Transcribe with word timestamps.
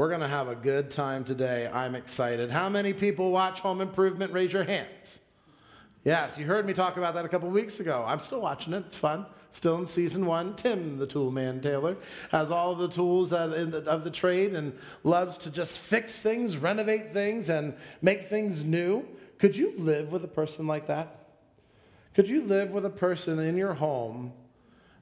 We're 0.00 0.08
going 0.08 0.22
to 0.22 0.28
have 0.28 0.48
a 0.48 0.54
good 0.54 0.90
time 0.90 1.24
today. 1.24 1.70
I'm 1.70 1.94
excited. 1.94 2.50
How 2.50 2.70
many 2.70 2.94
people 2.94 3.32
watch 3.32 3.60
Home 3.60 3.82
Improvement? 3.82 4.32
Raise 4.32 4.50
your 4.50 4.64
hands. 4.64 5.18
Yes, 6.04 6.38
you 6.38 6.46
heard 6.46 6.64
me 6.64 6.72
talk 6.72 6.96
about 6.96 7.12
that 7.16 7.26
a 7.26 7.28
couple 7.28 7.50
weeks 7.50 7.80
ago. 7.80 8.02
I'm 8.08 8.20
still 8.20 8.40
watching 8.40 8.72
it. 8.72 8.84
It's 8.86 8.96
fun. 8.96 9.26
Still 9.52 9.76
in 9.76 9.86
season 9.86 10.24
one. 10.24 10.56
Tim, 10.56 10.96
the 10.96 11.06
tool 11.06 11.30
man 11.30 11.60
Taylor, 11.60 11.98
has 12.30 12.50
all 12.50 12.72
of 12.72 12.78
the 12.78 12.88
tools 12.88 13.34
of 13.34 13.50
the 14.02 14.10
trade 14.10 14.54
and 14.54 14.72
loves 15.04 15.36
to 15.36 15.50
just 15.50 15.76
fix 15.76 16.18
things, 16.18 16.56
renovate 16.56 17.12
things, 17.12 17.50
and 17.50 17.76
make 18.00 18.24
things 18.24 18.64
new. 18.64 19.06
Could 19.38 19.54
you 19.54 19.74
live 19.76 20.12
with 20.12 20.24
a 20.24 20.28
person 20.28 20.66
like 20.66 20.86
that? 20.86 21.28
Could 22.14 22.26
you 22.26 22.44
live 22.44 22.70
with 22.70 22.86
a 22.86 22.90
person 22.90 23.38
in 23.38 23.58
your 23.58 23.74
home 23.74 24.32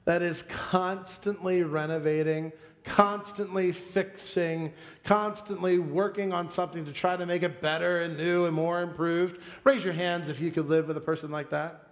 that 0.03 0.21
is 0.21 0.41
constantly 0.43 1.61
renovating, 1.61 2.51
constantly 2.83 3.71
fixing, 3.71 4.73
constantly 5.03 5.79
working 5.79 6.33
on 6.33 6.49
something 6.49 6.85
to 6.85 6.91
try 6.91 7.15
to 7.15 7.25
make 7.25 7.43
it 7.43 7.61
better 7.61 8.01
and 8.01 8.17
new 8.17 8.45
and 8.45 8.55
more 8.55 8.81
improved? 8.81 9.39
Raise 9.63 9.83
your 9.83 9.93
hands 9.93 10.29
if 10.29 10.39
you 10.39 10.51
could 10.51 10.67
live 10.67 10.87
with 10.87 10.97
a 10.97 11.01
person 11.01 11.31
like 11.31 11.49
that. 11.49 11.87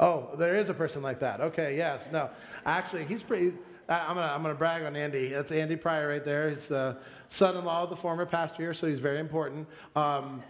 Oh, 0.00 0.30
there 0.38 0.56
is 0.56 0.68
a 0.68 0.74
person 0.74 1.02
like 1.02 1.20
that. 1.20 1.40
Okay, 1.40 1.76
yes. 1.76 2.08
No, 2.12 2.30
actually, 2.66 3.04
he's 3.04 3.22
pretty. 3.22 3.52
I'm 3.88 4.16
gonna, 4.16 4.32
I'm 4.32 4.42
gonna 4.42 4.54
brag 4.54 4.82
on 4.82 4.96
Andy. 4.96 5.28
That's 5.28 5.52
Andy 5.52 5.76
Pryor 5.76 6.08
right 6.08 6.24
there. 6.24 6.50
He's 6.50 6.66
the 6.66 6.96
son-in-law 7.28 7.84
of 7.84 7.90
the 7.90 7.96
former 7.96 8.26
pastor 8.26 8.62
here, 8.62 8.74
so 8.74 8.86
he's 8.86 8.98
very 8.98 9.18
important. 9.18 9.68
Um, 9.94 10.42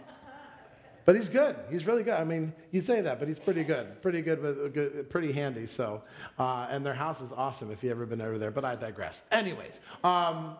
but 1.05 1.15
he's 1.15 1.29
good. 1.29 1.55
He's 1.69 1.85
really 1.85 2.03
good. 2.03 2.15
I 2.15 2.23
mean, 2.23 2.53
you 2.71 2.81
say 2.81 3.01
that, 3.01 3.19
but 3.19 3.27
he's 3.27 3.39
pretty 3.39 3.63
good. 3.63 4.01
Pretty 4.01 4.21
good, 4.21 4.41
with, 4.41 4.73
good 4.73 5.09
pretty 5.09 5.31
handy. 5.31 5.67
So, 5.67 6.01
uh, 6.39 6.67
and 6.69 6.85
their 6.85 6.95
house 6.95 7.21
is 7.21 7.31
awesome 7.31 7.71
if 7.71 7.83
you 7.83 7.91
ever 7.91 8.05
been 8.05 8.21
over 8.21 8.39
there. 8.39 8.51
But 8.51 8.65
I 8.65 8.75
digress. 8.75 9.23
Anyways, 9.31 9.79
um, 10.03 10.57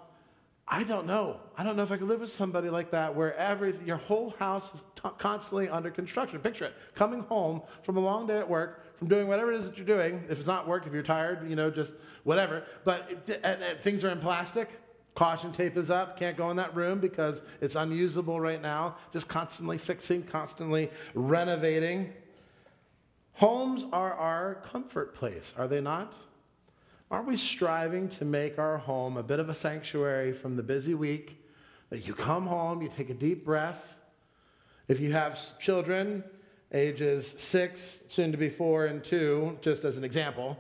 I 0.68 0.84
don't 0.84 1.06
know. 1.06 1.40
I 1.58 1.64
don't 1.64 1.76
know 1.76 1.84
if 1.84 1.92
I 1.92 1.98
could 1.98 2.08
live 2.08 2.22
with 2.22 2.32
somebody 2.32 2.70
like 2.70 2.92
that 2.92 3.16
where 3.16 3.36
every, 3.36 3.76
your 3.86 3.98
whole 3.98 4.32
house 4.40 4.74
is 4.74 4.82
t- 4.96 5.10
constantly 5.18 5.68
under 5.70 5.90
construction. 5.90 6.40
Picture 6.40 6.66
it. 6.66 6.74
Coming 6.96 7.22
home 7.22 7.62
from 7.84 7.98
a 7.98 8.00
long 8.00 8.26
day 8.28 8.38
at 8.38 8.50
work, 8.50 8.98
from 8.98 9.08
doing 9.08 9.28
whatever 9.28 9.52
it 9.52 9.60
is 9.60 9.66
that 9.66 9.78
you're 9.78 9.86
doing. 9.86 10.24
If 10.30 10.40
it's 10.40 10.48
not 10.48 10.68
work, 10.68 10.88
if 10.88 10.94
you're 10.94 11.04
tired, 11.04 11.50
you 11.50 11.56
know, 11.56 11.70
just 11.70 11.94
whatever. 12.24 12.64
But 12.84 13.30
and, 13.44 13.62
and 13.62 13.80
things 13.80 14.04
are 14.04 14.10
in 14.10 14.20
plastic 14.20 14.70
Caution 15.16 15.54
tape 15.54 15.78
is 15.78 15.90
up, 15.90 16.20
can't 16.20 16.36
go 16.36 16.52
in 16.52 16.58
that 16.58 16.76
room 16.76 17.00
because 17.00 17.42
it's 17.62 17.76
unusable 17.76 18.40
right 18.40 18.62
now. 18.62 18.98
Just 19.14 19.30
constantly 19.30 19.78
fixing, 19.78 20.24
constantly 20.24 20.92
renovating. 21.14 22.14
Homes 23.34 23.86
are 23.94 24.14
our 24.14 24.56
comfort 24.56 25.16
place, 25.16 25.54
are 25.58 25.68
they 25.68 25.82
not? 25.82 26.14
Aren't 27.10 27.28
we 27.28 27.38
striving 27.38 28.10
to 28.10 28.26
make 28.26 28.60
our 28.60 28.78
home 28.78 29.16
a 29.16 29.24
bit 29.24 29.40
of 29.40 29.48
a 29.48 29.54
sanctuary 29.54 30.34
from 30.34 30.58
the 30.58 30.64
busy 30.64 30.94
week? 30.94 31.42
That 31.92 32.06
you 32.06 32.14
come 32.14 32.48
home, 32.48 32.82
you 32.82 32.90
take 32.90 33.10
a 33.10 33.14
deep 33.14 33.46
breath. 33.46 33.96
If 34.88 35.00
you 35.00 35.14
have 35.14 35.60
children, 35.60 36.24
ages 36.74 37.36
six, 37.38 38.00
soon 38.10 38.32
to 38.32 38.38
be 38.38 38.50
four 38.50 38.86
and 38.86 39.04
two, 39.04 39.58
just 39.62 39.86
as 39.86 39.98
an 39.98 40.04
example, 40.04 40.58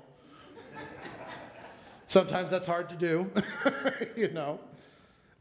Sometimes 2.07 2.51
that's 2.51 2.67
hard 2.67 2.89
to 2.89 2.95
do, 2.95 3.31
you 4.15 4.29
know. 4.29 4.59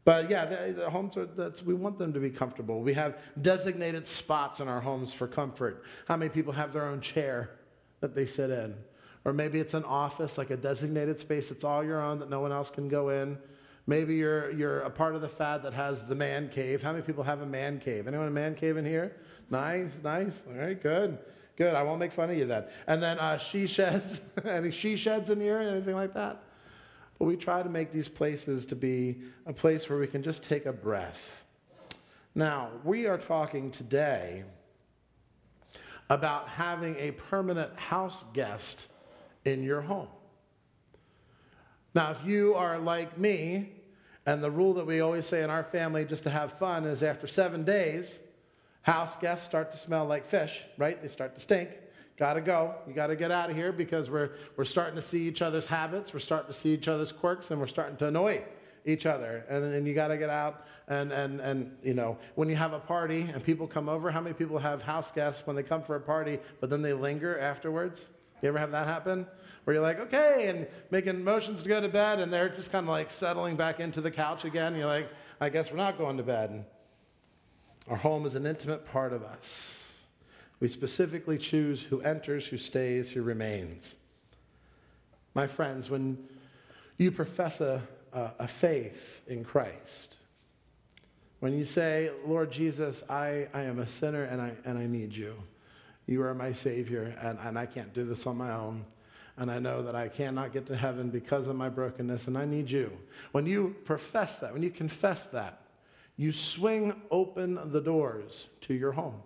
But 0.03 0.29
yeah, 0.29 0.45
the, 0.45 0.73
the 0.73 0.89
homes 0.89 1.17
are, 1.17 1.25
that's, 1.25 1.63
we 1.63 1.73
want 1.73 1.97
them 1.97 2.13
to 2.13 2.19
be 2.19 2.29
comfortable. 2.29 2.81
We 2.81 2.93
have 2.93 3.17
designated 3.41 4.07
spots 4.07 4.59
in 4.59 4.67
our 4.67 4.79
homes 4.79 5.11
for 5.11 5.27
comfort. 5.27 5.83
How 6.07 6.15
many 6.15 6.29
people 6.29 6.53
have 6.53 6.73
their 6.73 6.85
own 6.85 7.01
chair 7.01 7.49
that 8.01 8.13
they 8.13 8.27
sit 8.27 8.51
in? 8.51 8.75
Or 9.25 9.33
maybe 9.33 9.59
it's 9.59 9.73
an 9.73 9.83
office, 9.83 10.37
like 10.37 10.51
a 10.51 10.57
designated 10.57 11.19
space 11.19 11.49
that's 11.49 11.63
all 11.63 11.83
your 11.83 11.99
own 11.99 12.19
that 12.19 12.29
no 12.29 12.39
one 12.39 12.51
else 12.51 12.69
can 12.69 12.87
go 12.87 13.09
in. 13.09 13.39
Maybe 13.87 14.15
you're, 14.15 14.51
you're 14.51 14.81
a 14.81 14.89
part 14.89 15.15
of 15.15 15.21
the 15.21 15.29
fad 15.29 15.63
that 15.63 15.73
has 15.73 16.03
the 16.03 16.15
man 16.15 16.49
cave. 16.49 16.83
How 16.83 16.91
many 16.91 17.03
people 17.03 17.23
have 17.23 17.41
a 17.41 17.45
man 17.45 17.79
cave? 17.79 18.07
Anyone 18.07 18.27
a 18.27 18.31
man 18.31 18.53
cave 18.53 18.77
in 18.77 18.85
here? 18.85 19.15
Nice, 19.49 19.91
nice. 20.03 20.41
All 20.47 20.53
right, 20.53 20.81
good. 20.81 21.17
Good. 21.55 21.73
I 21.73 21.83
won't 21.83 21.99
make 21.99 22.11
fun 22.11 22.29
of 22.29 22.37
you 22.37 22.45
then. 22.45 22.65
And 22.85 23.01
then 23.01 23.19
uh, 23.19 23.37
she 23.37 23.65
sheds. 23.65 24.21
Any 24.45 24.71
she 24.71 24.95
sheds 24.95 25.29
in 25.29 25.39
here? 25.39 25.57
Anything 25.57 25.95
like 25.95 26.13
that? 26.13 26.43
But 27.17 27.25
we 27.25 27.37
try 27.37 27.63
to 27.63 27.69
make 27.69 27.91
these 27.91 28.09
places 28.09 28.65
to 28.67 28.75
be 28.75 29.21
a 29.45 29.53
place 29.53 29.89
where 29.89 29.97
we 29.97 30.07
can 30.07 30.21
just 30.21 30.43
take 30.43 30.65
a 30.65 30.73
breath. 30.73 31.43
Now, 32.33 32.69
we 32.83 33.05
are 33.05 33.17
talking 33.17 33.71
today 33.71 34.43
about 36.09 36.49
having 36.49 36.97
a 36.97 37.11
permanent 37.11 37.77
house 37.79 38.25
guest 38.33 38.87
in 39.45 39.63
your 39.63 39.81
home. 39.81 40.09
Now, 41.93 42.11
if 42.11 42.25
you 42.25 42.55
are 42.55 42.77
like 42.77 43.17
me, 43.17 43.71
and 44.25 44.43
the 44.43 44.51
rule 44.51 44.73
that 44.73 44.85
we 44.85 44.99
always 44.99 45.25
say 45.25 45.43
in 45.43 45.49
our 45.49 45.63
family 45.63 46.03
just 46.03 46.23
to 46.23 46.29
have 46.29 46.53
fun 46.53 46.85
is 46.85 47.03
after 47.03 47.27
seven 47.27 47.63
days, 47.63 48.19
house 48.81 49.15
guests 49.17 49.45
start 49.45 49.71
to 49.71 49.77
smell 49.77 50.05
like 50.05 50.25
fish, 50.25 50.61
right? 50.77 51.01
They 51.01 51.07
start 51.07 51.35
to 51.35 51.39
stink. 51.39 51.69
Got 52.17 52.33
to 52.33 52.41
go. 52.41 52.75
You 52.87 52.93
got 52.93 53.07
to 53.07 53.15
get 53.15 53.29
out 53.29 53.49
of 53.49 53.55
here 53.55 53.73
because 53.73 54.09
we're, 54.09 54.31
we're 54.55 54.63
starting 54.65 54.95
to 54.95 55.01
see 55.01 55.27
each 55.27 55.41
other's 55.41 55.65
habits, 55.65 56.13
we're 56.13 56.19
starting 56.19 56.47
to 56.47 56.57
see 56.57 56.73
each 56.73 56.87
other's 56.87 57.11
quirks, 57.11 57.51
and 57.51 57.59
we're 57.59 57.67
starting 57.67 57.97
to 57.97 58.07
annoy 58.07 58.43
each 58.85 59.05
other. 59.05 59.43
And, 59.49 59.63
and 59.63 59.87
you 59.87 59.93
got 59.93 60.07
to 60.09 60.17
get 60.17 60.29
out. 60.29 60.65
And, 60.87 61.11
and, 61.11 61.41
and, 61.41 61.75
you 61.83 61.93
know, 61.93 62.17
when 62.35 62.47
you 62.47 62.55
have 62.55 62.73
a 62.73 62.79
party 62.79 63.27
and 63.33 63.43
people 63.43 63.67
come 63.67 63.89
over, 63.89 64.11
how 64.11 64.21
many 64.21 64.33
people 64.33 64.59
have 64.59 64.81
house 64.81 65.11
guests 65.11 65.45
when 65.45 65.55
they 65.55 65.63
come 65.63 65.81
for 65.81 65.95
a 65.95 65.99
party, 65.99 66.39
but 66.61 66.69
then 66.69 66.81
they 66.81 66.93
linger 66.93 67.39
afterwards? 67.39 68.01
You 68.41 68.49
ever 68.49 68.59
have 68.59 68.71
that 68.71 68.87
happen? 68.87 69.25
Where 69.63 69.73
you're 69.73 69.83
like, 69.83 69.99
okay, 69.99 70.47
and 70.49 70.67
making 70.91 71.23
motions 71.23 71.63
to 71.63 71.69
go 71.69 71.81
to 71.81 71.89
bed, 71.89 72.19
and 72.19 72.31
they're 72.31 72.49
just 72.49 72.71
kind 72.71 72.85
of 72.85 72.89
like 72.89 73.09
settling 73.09 73.55
back 73.55 73.79
into 73.79 73.99
the 73.99 74.11
couch 74.11 74.45
again. 74.45 74.75
You're 74.75 74.85
like, 74.85 75.09
I 75.41 75.49
guess 75.49 75.71
we're 75.71 75.77
not 75.77 75.97
going 75.97 76.17
to 76.17 76.23
bed. 76.23 76.51
And 76.51 76.65
our 77.89 77.97
home 77.97 78.25
is 78.27 78.35
an 78.35 78.45
intimate 78.45 78.85
part 78.85 79.11
of 79.11 79.23
us. 79.23 79.84
We 80.59 80.67
specifically 80.67 81.37
choose 81.37 81.81
who 81.81 82.01
enters, 82.01 82.47
who 82.47 82.57
stays, 82.57 83.11
who 83.11 83.21
remains. 83.21 83.95
My 85.33 85.47
friends, 85.47 85.89
when 85.89 86.17
you 86.97 87.11
profess 87.11 87.59
a, 87.59 87.81
a, 88.13 88.31
a 88.39 88.47
faith 88.47 89.21
in 89.27 89.43
Christ, 89.43 90.15
when 91.39 91.57
you 91.57 91.65
say, 91.65 92.09
Lord 92.25 92.51
Jesus, 92.51 93.03
I, 93.09 93.47
I 93.53 93.63
am 93.63 93.79
a 93.79 93.87
sinner 93.87 94.23
and 94.23 94.41
I, 94.41 94.53
and 94.63 94.77
I 94.77 94.85
need 94.85 95.13
you. 95.13 95.35
You 96.07 96.23
are 96.23 96.33
my 96.33 96.53
Savior, 96.53 97.15
and, 97.21 97.37
and 97.39 97.59
I 97.59 97.65
can't 97.65 97.93
do 97.93 98.05
this 98.05 98.25
on 98.25 98.37
my 98.37 98.53
own. 98.53 98.85
And 99.37 99.51
I 99.51 99.59
know 99.59 99.83
that 99.83 99.95
I 99.95 100.07
cannot 100.07 100.53
get 100.53 100.65
to 100.67 100.77
heaven 100.77 101.09
because 101.09 101.47
of 101.47 101.55
my 101.57 101.67
brokenness, 101.67 102.27
and 102.27 102.37
I 102.37 102.45
need 102.45 102.71
you. 102.71 102.91
When 103.33 103.45
you 103.45 103.75
profess 103.83 104.37
that, 104.37 104.53
when 104.53 104.63
you 104.63 104.69
confess 104.69 105.25
that, 105.27 105.61
you 106.15 106.31
swing 106.31 107.01
open 107.11 107.59
the 107.71 107.81
doors 107.81 108.47
to 108.61 108.73
your 108.73 108.93
home. 108.93 109.21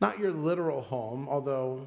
Not 0.00 0.18
your 0.18 0.32
literal 0.32 0.82
home, 0.82 1.28
although 1.28 1.86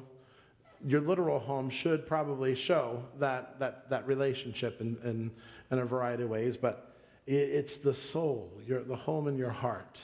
your 0.86 1.00
literal 1.00 1.38
home 1.38 1.70
should 1.70 2.06
probably 2.06 2.54
show 2.54 3.02
that, 3.18 3.58
that, 3.58 3.90
that 3.90 4.06
relationship 4.06 4.80
in, 4.80 4.96
in, 5.04 5.30
in 5.70 5.78
a 5.78 5.84
variety 5.84 6.22
of 6.22 6.30
ways, 6.30 6.56
but 6.56 6.94
it, 7.26 7.34
it's 7.34 7.76
the 7.76 7.94
soul, 7.94 8.50
your, 8.66 8.82
the 8.82 8.96
home 8.96 9.28
in 9.28 9.36
your 9.36 9.50
heart. 9.50 10.00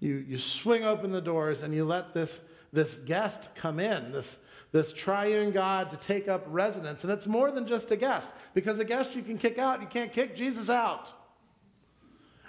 You, 0.00 0.24
you 0.26 0.38
swing 0.38 0.84
open 0.84 1.12
the 1.12 1.20
doors 1.20 1.62
and 1.62 1.72
you 1.72 1.84
let 1.84 2.14
this, 2.14 2.40
this 2.72 2.94
guest 2.94 3.54
come 3.54 3.78
in, 3.78 4.12
this, 4.12 4.36
this 4.72 4.92
triune 4.92 5.52
God 5.52 5.90
to 5.90 5.96
take 5.96 6.26
up 6.26 6.44
residence. 6.48 7.04
And 7.04 7.12
it's 7.12 7.26
more 7.26 7.50
than 7.50 7.66
just 7.66 7.90
a 7.90 7.96
guest, 7.96 8.30
because 8.54 8.78
a 8.78 8.84
guest 8.84 9.14
you 9.14 9.22
can 9.22 9.38
kick 9.38 9.58
out, 9.58 9.80
you 9.80 9.86
can't 9.86 10.12
kick 10.12 10.34
Jesus 10.34 10.68
out. 10.68 11.10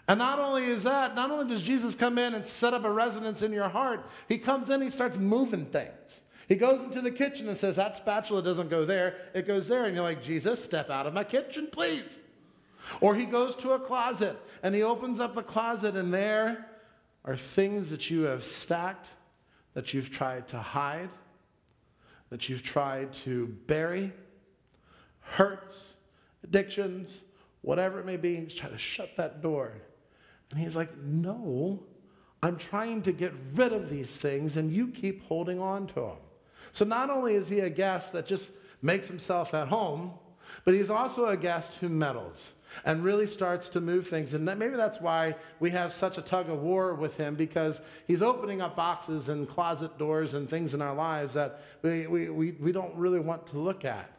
And 0.08 0.20
not 0.20 0.40
only 0.40 0.66
is 0.66 0.84
that, 0.84 1.16
not 1.16 1.32
only 1.32 1.48
does 1.48 1.64
Jesus 1.64 1.96
come 1.96 2.18
in 2.18 2.34
and 2.34 2.48
set 2.48 2.74
up 2.74 2.84
a 2.84 2.92
residence 2.92 3.42
in 3.42 3.54
your 3.54 3.70
heart, 3.70 4.06
he 4.28 4.38
comes 4.38 4.70
in, 4.70 4.82
he 4.82 4.90
starts 4.90 5.18
moving 5.18 5.66
things. 5.66 6.22
He 6.50 6.56
goes 6.56 6.82
into 6.82 7.00
the 7.00 7.12
kitchen 7.12 7.48
and 7.48 7.58
says, 7.58 7.78
That 7.78 7.96
spatula 7.96 8.44
doesn't 8.44 8.70
go 8.70 8.86
there, 8.86 9.16
it 9.34 9.48
goes 9.48 9.68
there. 9.68 9.86
And 9.86 9.96
you're 9.96 10.04
like, 10.04 10.22
Jesus, 10.22 10.62
step 10.62 10.90
out 10.90 11.08
of 11.08 11.14
my 11.14 11.24
kitchen, 11.24 11.70
please. 11.72 12.20
Or 13.00 13.16
he 13.16 13.26
goes 13.26 13.56
to 13.58 13.72
a 13.72 13.80
closet 13.80 14.38
and 14.62 14.76
he 14.76 14.84
opens 14.84 15.22
up 15.22 15.36
the 15.36 15.42
closet, 15.44 15.96
and 15.96 16.14
there 16.14 16.68
are 17.24 17.38
things 17.38 17.90
that 17.92 18.10
you 18.10 18.24
have 18.24 18.44
stacked, 18.44 19.08
that 19.74 19.94
you've 19.94 20.12
tried 20.12 20.50
to 20.50 20.60
hide, 20.60 21.10
that 22.30 22.50
you've 22.50 22.64
tried 22.64 23.14
to 23.14 23.48
bury, 23.68 24.12
hurts, 25.22 25.94
addictions, 26.44 27.24
whatever 27.62 28.02
it 28.02 28.06
may 28.06 28.18
be. 28.18 28.46
Try 28.48 28.70
to 28.70 28.78
shut 28.78 29.12
that 29.16 29.42
door 29.42 29.72
and 30.54 30.62
he's 30.64 30.76
like, 30.76 30.96
No, 30.98 31.84
I'm 32.42 32.58
trying 32.58 33.02
to 33.04 33.12
get 33.12 33.34
rid 33.54 33.74
of 33.74 33.90
these 33.90 34.16
things, 34.16 34.58
and 34.58 34.72
you 34.72 34.88
keep 34.88 35.24
holding 35.24 35.60
on 35.60 35.88
to 35.88 35.94
them. 35.96 36.18
So 36.72 36.86
not 36.86 37.10
only 37.10 37.36
is 37.36 37.48
he 37.48 37.60
a 37.60 37.70
guest 37.70 38.14
that 38.14 38.26
just 38.26 38.52
makes 38.82 39.08
himself 39.08 39.54
at 39.54 39.68
home, 39.68 40.14
but 40.66 40.74
he's 40.74 40.90
also 40.90 41.26
a 41.26 41.38
guest 41.38 41.76
who 41.76 41.90
meddles 41.90 42.52
and 42.86 43.04
really 43.04 43.28
starts 43.28 43.70
to 43.70 43.82
move 43.82 44.08
things. 44.08 44.34
And 44.34 44.48
that, 44.48 44.58
maybe 44.58 44.76
that's 44.76 45.00
why 45.00 45.36
we 45.60 45.72
have 45.72 45.94
such 45.94 46.18
a 46.18 46.22
tug 46.22 46.50
of 46.50 46.62
war 46.62 46.96
with 46.96 47.16
him 47.16 47.36
because 47.36 47.80
he's 48.08 48.22
opening 48.22 48.62
up 48.62 48.76
boxes 48.76 49.30
and 49.30 49.48
closet 49.48 49.98
doors 49.98 50.34
and 50.34 50.50
things 50.50 50.74
in 50.74 50.82
our 50.82 50.96
lives 50.96 51.34
that 51.36 51.62
we, 51.82 52.08
we, 52.08 52.30
we, 52.30 52.52
we 52.52 52.72
don't 52.72 52.96
really 52.96 53.20
want 53.20 53.48
to 53.48 53.60
look 53.60 53.86
at. 53.86 54.10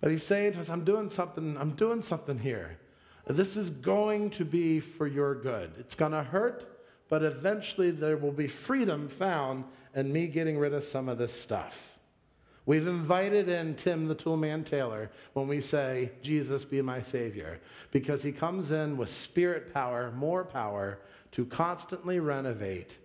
But 0.00 0.10
he's 0.10 0.24
saying 0.24 0.54
to 0.54 0.60
us, 0.60 0.68
I'm 0.68 0.84
doing 0.84 1.08
something, 1.10 1.56
I'm 1.56 1.72
doing 1.72 2.02
something 2.02 2.38
here. 2.38 2.78
This 3.26 3.56
is 3.56 3.70
going 3.70 4.30
to 4.30 4.44
be 4.44 4.80
for 4.80 5.06
your 5.06 5.34
good. 5.34 5.72
It's 5.78 5.94
going 5.94 6.12
to 6.12 6.22
hurt, 6.22 6.64
but 7.08 7.22
eventually 7.22 7.90
there 7.90 8.16
will 8.16 8.32
be 8.32 8.48
freedom 8.48 9.08
found 9.08 9.64
in 9.94 10.12
me 10.12 10.26
getting 10.26 10.58
rid 10.58 10.74
of 10.74 10.84
some 10.84 11.08
of 11.08 11.18
this 11.18 11.32
stuff. 11.32 11.98
We've 12.64 12.86
invited 12.86 13.48
in 13.48 13.74
Tim 13.74 14.06
the 14.06 14.14
Toolman 14.14 14.64
Taylor 14.64 15.10
when 15.32 15.48
we 15.48 15.60
say, 15.60 16.12
Jesus 16.22 16.64
be 16.64 16.80
my 16.80 17.02
Savior, 17.02 17.60
because 17.90 18.22
he 18.22 18.30
comes 18.30 18.70
in 18.70 18.96
with 18.96 19.10
spirit 19.10 19.74
power, 19.74 20.12
more 20.12 20.44
power, 20.44 21.00
to 21.32 21.44
constantly 21.44 22.20
renovate 22.20 22.98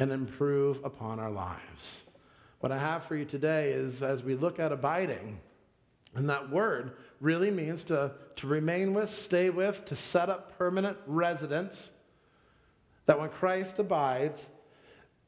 and 0.00 0.10
improve 0.10 0.84
upon 0.84 1.20
our 1.20 1.30
lives. 1.30 2.02
What 2.58 2.72
I 2.72 2.78
have 2.78 3.04
for 3.04 3.14
you 3.14 3.24
today 3.24 3.70
is 3.70 4.02
as 4.02 4.24
we 4.24 4.34
look 4.34 4.58
at 4.58 4.72
abiding, 4.72 5.38
and 6.14 6.28
that 6.28 6.50
word 6.50 6.92
really 7.20 7.50
means 7.50 7.84
to, 7.84 8.12
to 8.36 8.46
remain 8.46 8.94
with, 8.94 9.10
stay 9.10 9.50
with, 9.50 9.84
to 9.86 9.96
set 9.96 10.28
up 10.28 10.56
permanent 10.56 10.96
residence, 11.06 11.90
that 13.06 13.18
when 13.18 13.28
Christ 13.28 13.78
abides, 13.78 14.46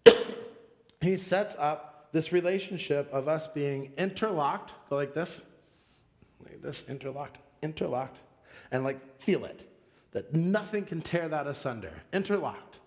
he 1.01 1.17
sets 1.17 1.57
up 1.59 2.09
this 2.13 2.33
relationship 2.33 3.13
of 3.13 3.29
us 3.29 3.47
being 3.49 3.93
interlocked, 3.99 4.75
go 4.89 4.97
like 4.97 5.15
this, 5.15 5.43
like 6.45 6.63
this, 6.63 6.83
interlocked, 6.89 7.39
interlocked, 7.63 8.19
and 8.71 8.85
like 8.85 9.21
feel 9.21 9.45
it, 9.45 9.69
that 10.13 10.33
nothing 10.33 10.85
can 10.85 11.03
tear 11.03 11.29
that 11.29 11.47
asunder, 11.47 11.93
interlocked, 12.13 12.81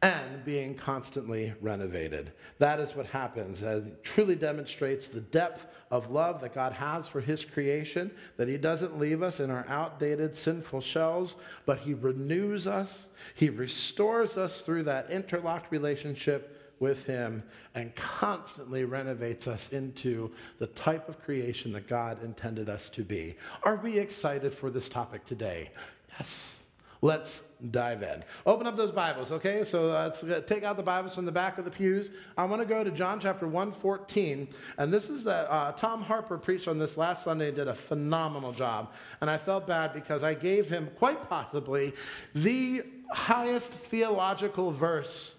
and 0.00 0.44
being 0.44 0.76
constantly 0.76 1.52
renovated. 1.60 2.32
That 2.58 2.78
is 2.78 2.94
what 2.94 3.06
happens 3.06 3.62
and 3.62 3.96
truly 4.04 4.36
demonstrates 4.36 5.08
the 5.08 5.20
depth 5.20 5.66
of 5.90 6.10
love 6.10 6.40
that 6.42 6.54
God 6.54 6.72
has 6.72 7.08
for 7.08 7.20
his 7.20 7.44
creation, 7.44 8.12
that 8.36 8.46
he 8.46 8.58
doesn't 8.58 8.98
leave 8.98 9.22
us 9.22 9.40
in 9.40 9.50
our 9.50 9.66
outdated 9.68 10.36
sinful 10.36 10.82
shells, 10.82 11.34
but 11.66 11.80
he 11.80 11.94
renews 11.94 12.66
us, 12.66 13.08
he 13.34 13.50
restores 13.50 14.38
us 14.38 14.60
through 14.60 14.84
that 14.84 15.10
interlocked 15.10 15.72
relationship 15.72 16.54
with 16.80 17.04
Him 17.06 17.42
and 17.74 17.94
constantly 17.94 18.84
renovates 18.84 19.46
us 19.46 19.68
into 19.72 20.30
the 20.58 20.66
type 20.68 21.08
of 21.08 21.20
creation 21.20 21.72
that 21.72 21.88
God 21.88 22.22
intended 22.22 22.68
us 22.68 22.88
to 22.90 23.02
be. 23.02 23.36
Are 23.62 23.76
we 23.76 23.98
excited 23.98 24.54
for 24.54 24.70
this 24.70 24.88
topic 24.88 25.24
today? 25.24 25.70
Yes. 26.18 26.57
Let's 27.00 27.42
dive 27.70 28.02
in. 28.02 28.24
Open 28.46 28.66
up 28.66 28.76
those 28.76 28.90
Bibles, 28.90 29.30
okay? 29.32 29.64
So 29.64 29.86
let's 29.86 30.24
take 30.48 30.64
out 30.64 30.76
the 30.76 30.82
Bibles 30.82 31.14
from 31.14 31.24
the 31.26 31.32
back 31.32 31.58
of 31.58 31.64
the 31.64 31.70
pews. 31.70 32.10
I 32.36 32.44
want 32.44 32.62
to 32.62 32.66
go 32.66 32.82
to 32.82 32.90
John 32.90 33.20
chapter 33.20 33.46
114. 33.46 34.48
And 34.78 34.92
this 34.92 35.08
is 35.08 35.24
that 35.24 35.50
uh, 35.50 35.72
Tom 35.72 36.02
Harper 36.02 36.38
preached 36.38 36.68
on 36.68 36.78
this 36.78 36.96
last 36.96 37.24
Sunday 37.24 37.48
and 37.48 37.56
did 37.56 37.68
a 37.68 37.74
phenomenal 37.74 38.52
job. 38.52 38.92
And 39.20 39.30
I 39.30 39.36
felt 39.36 39.66
bad 39.66 39.92
because 39.92 40.22
I 40.22 40.34
gave 40.34 40.68
him 40.68 40.90
quite 40.96 41.28
possibly 41.28 41.94
the 42.34 42.82
highest 43.10 43.70
theological 43.70 44.72
verse 44.72 45.34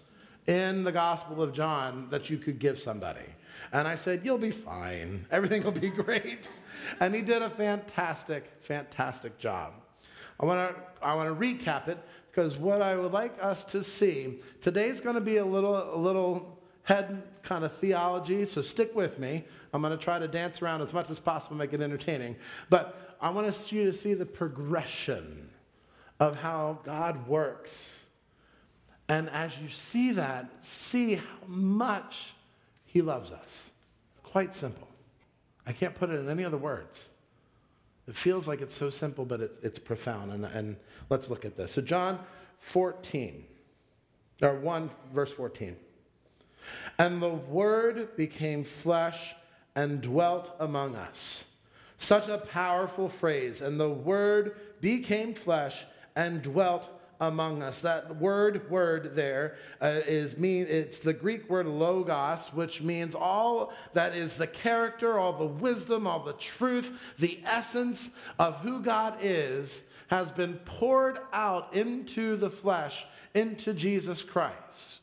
in 0.46 0.82
the 0.84 0.92
Gospel 0.92 1.42
of 1.42 1.52
John 1.52 2.08
that 2.10 2.30
you 2.30 2.38
could 2.38 2.58
give 2.58 2.78
somebody. 2.78 3.26
And 3.72 3.86
I 3.86 3.94
said, 3.94 4.22
You'll 4.24 4.38
be 4.38 4.50
fine. 4.50 5.26
Everything 5.30 5.62
will 5.62 5.72
be 5.72 5.90
great. 5.90 6.48
And 6.98 7.14
he 7.14 7.22
did 7.22 7.42
a 7.42 7.50
fantastic, 7.50 8.50
fantastic 8.62 9.38
job. 9.38 9.74
I 10.40 10.46
want 10.46 10.74
to 10.74 10.82
I 11.04 11.14
want 11.14 11.28
to 11.28 11.34
recap 11.34 11.88
it 11.88 11.98
because 12.30 12.56
what 12.56 12.82
I 12.82 12.96
would 12.96 13.12
like 13.12 13.36
us 13.40 13.62
to 13.64 13.84
see 13.84 14.40
today's 14.60 15.00
going 15.00 15.14
to 15.14 15.20
be 15.20 15.36
a 15.36 15.44
little 15.44 15.94
a 15.94 15.96
little 15.96 16.58
head 16.82 17.22
kind 17.42 17.64
of 17.64 17.72
theology, 17.74 18.46
so 18.46 18.62
stick 18.62 18.94
with 18.96 19.18
me. 19.18 19.44
I'm 19.72 19.82
going 19.82 19.96
to 19.96 20.02
try 20.02 20.18
to 20.18 20.26
dance 20.26 20.60
around 20.60 20.82
as 20.82 20.92
much 20.92 21.08
as 21.10 21.20
possible, 21.20 21.56
make 21.56 21.72
it 21.72 21.80
entertaining. 21.80 22.36
But 22.68 23.16
I 23.20 23.30
want 23.30 23.70
you 23.70 23.84
to 23.84 23.92
see 23.92 24.14
the 24.14 24.26
progression 24.26 25.50
of 26.18 26.36
how 26.36 26.80
God 26.84 27.28
works 27.28 28.00
and 29.10 29.28
as 29.30 29.58
you 29.58 29.68
see 29.68 30.12
that, 30.12 30.48
see 30.60 31.16
how 31.16 31.46
much 31.48 32.32
he 32.86 33.02
loves 33.02 33.32
us. 33.32 33.70
Quite 34.22 34.54
simple. 34.54 34.86
I 35.66 35.72
can't 35.72 35.96
put 35.96 36.10
it 36.10 36.20
in 36.20 36.28
any 36.28 36.44
other 36.44 36.56
words. 36.56 37.08
It 38.10 38.16
feels 38.16 38.48
like 38.48 38.60
it's 38.60 38.76
so 38.76 38.90
simple, 38.90 39.24
but 39.24 39.40
it, 39.40 39.52
it's 39.62 39.78
profound. 39.78 40.32
And, 40.32 40.44
and 40.44 40.76
let's 41.10 41.30
look 41.30 41.44
at 41.44 41.56
this. 41.56 41.70
So, 41.70 41.80
John 41.80 42.18
14, 42.58 43.44
or 44.42 44.56
1, 44.56 44.90
verse 45.14 45.30
14. 45.30 45.76
And 46.98 47.22
the 47.22 47.28
Word 47.28 48.16
became 48.16 48.64
flesh 48.64 49.36
and 49.76 50.00
dwelt 50.00 50.52
among 50.58 50.96
us. 50.96 51.44
Such 51.98 52.26
a 52.28 52.38
powerful 52.38 53.08
phrase. 53.08 53.60
And 53.60 53.78
the 53.78 53.90
Word 53.90 54.56
became 54.80 55.32
flesh 55.32 55.84
and 56.16 56.42
dwelt 56.42 56.88
among 57.20 57.62
us. 57.62 57.80
That 57.80 58.16
word, 58.16 58.68
word 58.70 59.14
there 59.14 59.56
uh, 59.80 60.00
is 60.06 60.36
mean. 60.36 60.66
It's 60.68 60.98
the 60.98 61.12
Greek 61.12 61.48
word 61.48 61.66
logos, 61.66 62.48
which 62.48 62.80
means 62.80 63.14
all 63.14 63.72
that 63.92 64.14
is 64.14 64.36
the 64.36 64.46
character, 64.46 65.18
all 65.18 65.38
the 65.38 65.46
wisdom, 65.46 66.06
all 66.06 66.24
the 66.24 66.32
truth, 66.34 66.98
the 67.18 67.40
essence 67.44 68.10
of 68.38 68.56
who 68.56 68.80
God 68.80 69.18
is 69.20 69.82
has 70.08 70.32
been 70.32 70.54
poured 70.64 71.20
out 71.32 71.72
into 71.74 72.36
the 72.36 72.50
flesh, 72.50 73.06
into 73.34 73.72
Jesus 73.72 74.22
Christ. 74.22 75.00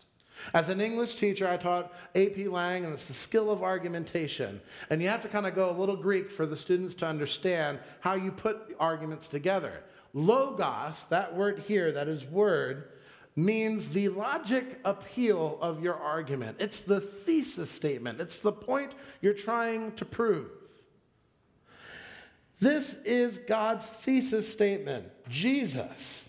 As 0.54 0.70
an 0.70 0.82
English 0.82 1.16
teacher, 1.16 1.48
I 1.48 1.58
taught 1.58 1.94
AP 2.16 2.38
Lang, 2.48 2.86
and 2.86 2.94
it's 2.94 3.08
the 3.08 3.14
skill 3.14 3.50
of 3.50 3.64
argumentation. 3.64 4.62
And 4.90 5.02
you 5.02 5.08
have 5.10 5.22
to 5.24 5.28
kind 5.28 5.46
of 5.46 5.56
go 5.56 5.70
a 5.70 5.78
little 5.78 5.96
Greek 5.96 6.30
for 6.30 6.46
the 6.46 6.56
students 6.56 6.94
to 6.96 7.08
understand 7.08 7.80
how 8.02 8.14
you 8.14 8.32
put 8.32 8.76
arguments 8.80 9.28
together. 9.28 9.84
Logos, 10.14 11.06
that 11.06 11.36
word 11.36 11.64
here, 11.68 11.92
that 11.92 12.08
is 12.08 12.26
word, 12.26 12.90
means 13.36 13.90
the 13.90 14.10
logic 14.10 14.80
appeal 14.84 15.60
of 15.62 15.84
your 15.84 15.96
argument. 15.96 16.58
It's 16.60 16.82
the 16.82 17.00
thesis 17.00 17.70
statement, 17.70 18.20
it's 18.20 18.40
the 18.40 18.52
point 18.52 18.94
you're 19.22 19.34
trying 19.34 19.94
to 19.94 20.06
prove. 20.06 20.50
This 22.60 22.96
is 23.06 23.38
God's 23.38 23.86
thesis 23.86 24.52
statement 24.52 25.06
Jesus, 25.30 26.28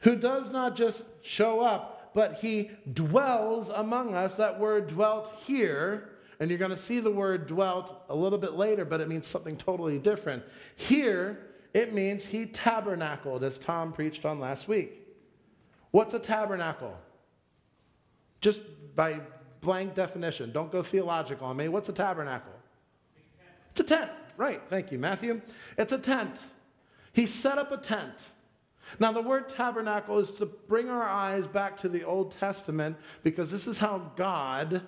who 0.00 0.16
does 0.16 0.50
not 0.50 0.74
just 0.74 1.04
show 1.22 1.60
up, 1.60 2.10
but 2.14 2.34
he 2.34 2.72
dwells 2.92 3.68
among 3.68 4.14
us. 4.14 4.34
That 4.34 4.58
word 4.58 4.88
dwelt 4.88 5.32
here, 5.46 6.10
and 6.40 6.50
you're 6.50 6.58
going 6.58 6.72
to 6.72 6.76
see 6.76 6.98
the 6.98 7.10
word 7.10 7.46
dwelt 7.46 7.94
a 8.08 8.16
little 8.16 8.38
bit 8.38 8.54
later, 8.54 8.84
but 8.84 9.00
it 9.00 9.08
means 9.08 9.28
something 9.28 9.56
totally 9.56 10.00
different. 10.00 10.42
Here, 10.74 11.46
it 11.74 11.92
means 11.92 12.26
he 12.26 12.46
tabernacled, 12.46 13.42
as 13.44 13.58
Tom 13.58 13.92
preached 13.92 14.24
on 14.24 14.40
last 14.40 14.68
week. 14.68 15.06
What's 15.90 16.14
a 16.14 16.18
tabernacle? 16.18 16.96
Just 18.40 18.62
by 18.94 19.20
blank 19.60 19.94
definition. 19.94 20.52
Don't 20.52 20.70
go 20.70 20.82
theological 20.82 21.46
on 21.46 21.56
me. 21.56 21.68
What's 21.68 21.88
a 21.88 21.92
tabernacle? 21.92 22.52
It's 23.70 23.80
a 23.80 23.84
tent. 23.84 24.10
Right. 24.36 24.60
Thank 24.68 24.92
you, 24.92 24.98
Matthew. 24.98 25.40
It's 25.78 25.92
a 25.92 25.98
tent. 25.98 26.36
He 27.12 27.26
set 27.26 27.58
up 27.58 27.72
a 27.72 27.76
tent. 27.76 28.14
Now, 28.98 29.12
the 29.12 29.22
word 29.22 29.48
tabernacle 29.48 30.18
is 30.18 30.30
to 30.32 30.46
bring 30.46 30.90
our 30.90 31.08
eyes 31.08 31.46
back 31.46 31.78
to 31.78 31.88
the 31.88 32.04
Old 32.04 32.32
Testament 32.32 32.96
because 33.22 33.50
this 33.50 33.66
is 33.66 33.78
how 33.78 34.10
God 34.16 34.82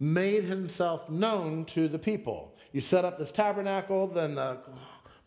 made 0.00 0.44
himself 0.44 1.08
known 1.08 1.64
to 1.66 1.88
the 1.88 1.98
people. 1.98 2.56
You 2.72 2.80
set 2.80 3.04
up 3.04 3.18
this 3.18 3.32
tabernacle, 3.32 4.08
then 4.08 4.34
the 4.34 4.58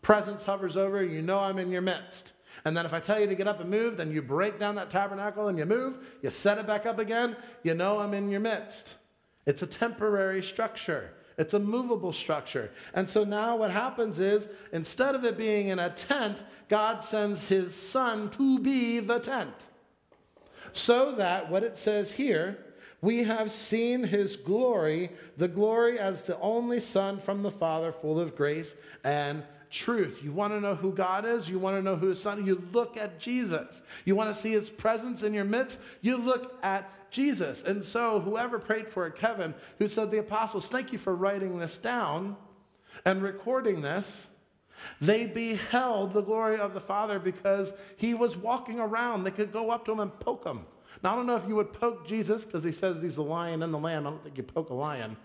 presence 0.08 0.46
hovers 0.46 0.74
over, 0.74 1.04
you 1.04 1.20
know 1.20 1.38
I'm 1.38 1.58
in 1.58 1.70
your 1.70 1.82
midst. 1.82 2.32
And 2.64 2.74
then 2.74 2.86
if 2.86 2.94
I 2.94 2.98
tell 2.98 3.20
you 3.20 3.26
to 3.26 3.34
get 3.34 3.46
up 3.46 3.60
and 3.60 3.68
move, 3.68 3.98
then 3.98 4.10
you 4.10 4.22
break 4.22 4.58
down 4.58 4.74
that 4.76 4.88
tabernacle 4.88 5.48
and 5.48 5.58
you 5.58 5.66
move, 5.66 5.98
you 6.22 6.30
set 6.30 6.56
it 6.56 6.66
back 6.66 6.86
up 6.86 6.98
again, 6.98 7.36
you 7.62 7.74
know 7.74 7.98
I'm 7.98 8.14
in 8.14 8.30
your 8.30 8.40
midst. 8.40 8.94
It's 9.44 9.60
a 9.60 9.66
temporary 9.66 10.42
structure. 10.42 11.12
It's 11.36 11.52
a 11.52 11.58
movable 11.58 12.14
structure. 12.14 12.70
And 12.94 13.08
so 13.08 13.22
now 13.22 13.56
what 13.56 13.70
happens 13.70 14.18
is 14.18 14.48
instead 14.72 15.14
of 15.14 15.26
it 15.26 15.36
being 15.36 15.68
in 15.68 15.78
a 15.78 15.90
tent, 15.90 16.42
God 16.70 17.04
sends 17.04 17.46
his 17.46 17.74
son 17.74 18.30
to 18.30 18.58
be 18.60 19.00
the 19.00 19.18
tent. 19.18 19.66
So 20.72 21.12
that 21.16 21.50
what 21.50 21.62
it 21.62 21.76
says 21.76 22.12
here, 22.12 22.56
we 23.02 23.24
have 23.24 23.52
seen 23.52 24.04
his 24.04 24.36
glory, 24.36 25.10
the 25.36 25.48
glory 25.48 25.98
as 25.98 26.22
the 26.22 26.40
only 26.40 26.80
son 26.80 27.20
from 27.20 27.42
the 27.42 27.50
Father, 27.50 27.92
full 27.92 28.18
of 28.18 28.34
grace 28.34 28.74
and 29.04 29.44
truth. 29.70 30.20
You 30.22 30.32
want 30.32 30.52
to 30.52 30.60
know 30.60 30.74
who 30.74 30.92
God 30.92 31.24
is? 31.24 31.48
You 31.48 31.58
want 31.58 31.76
to 31.76 31.82
know 31.82 31.96
who 31.96 32.08
his 32.08 32.20
son? 32.20 32.44
You 32.46 32.62
look 32.72 32.96
at 32.96 33.18
Jesus. 33.18 33.82
You 34.04 34.14
want 34.14 34.34
to 34.34 34.40
see 34.40 34.52
his 34.52 34.70
presence 34.70 35.22
in 35.22 35.32
your 35.32 35.44
midst? 35.44 35.80
You 36.00 36.16
look 36.16 36.58
at 36.62 36.90
Jesus. 37.10 37.62
And 37.62 37.84
so, 37.84 38.20
whoever 38.20 38.58
prayed 38.58 38.88
for 38.88 39.06
it, 39.06 39.16
Kevin, 39.16 39.54
who 39.78 39.88
said, 39.88 40.10
The 40.10 40.18
apostles, 40.18 40.68
thank 40.68 40.92
you 40.92 40.98
for 40.98 41.14
writing 41.14 41.58
this 41.58 41.76
down 41.76 42.36
and 43.04 43.22
recording 43.22 43.80
this. 43.82 44.26
They 45.00 45.26
beheld 45.26 46.12
the 46.12 46.20
glory 46.20 46.58
of 46.58 46.74
the 46.74 46.80
Father 46.80 47.18
because 47.18 47.72
he 47.96 48.14
was 48.14 48.36
walking 48.36 48.78
around. 48.78 49.24
They 49.24 49.30
could 49.30 49.52
go 49.52 49.70
up 49.70 49.84
to 49.86 49.92
him 49.92 50.00
and 50.00 50.20
poke 50.20 50.44
him. 50.44 50.66
Now, 51.02 51.12
I 51.12 51.16
don't 51.16 51.26
know 51.26 51.36
if 51.36 51.46
you 51.48 51.56
would 51.56 51.72
poke 51.72 52.06
Jesus 52.06 52.44
because 52.44 52.64
he 52.64 52.72
says 52.72 53.00
he's 53.00 53.16
the 53.16 53.22
lion 53.22 53.62
and 53.62 53.72
the 53.72 53.78
lamb. 53.78 54.06
I 54.06 54.10
don't 54.10 54.22
think 54.22 54.36
you 54.36 54.42
poke 54.42 54.70
a 54.70 54.74
lion. 54.74 55.16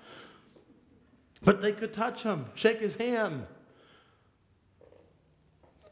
But 1.44 1.62
they 1.62 1.74
could 1.74 1.94
touch 1.94 2.24
him, 2.24 2.46
shake 2.56 2.80
his 2.80 2.96
hand. 2.96 3.46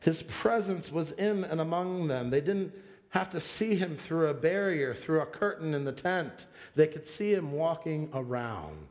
His 0.02 0.24
presence 0.24 0.92
was 0.92 1.12
in 1.12 1.44
and 1.44 1.62
among 1.62 2.08
them. 2.08 2.30
They 2.30 2.42
didn't 2.42 2.74
have 3.10 3.30
to 3.30 3.40
see 3.40 3.76
him 3.76 3.96
through 3.96 4.28
a 4.28 4.34
barrier, 4.34 4.94
through 4.94 5.22
a 5.22 5.26
curtain 5.26 5.74
in 5.74 5.86
the 5.86 5.92
tent. 5.92 6.48
They 6.76 6.88
could 6.88 7.08
see 7.08 7.34
him 7.34 7.52
walking 7.52 8.10
around 8.14 8.88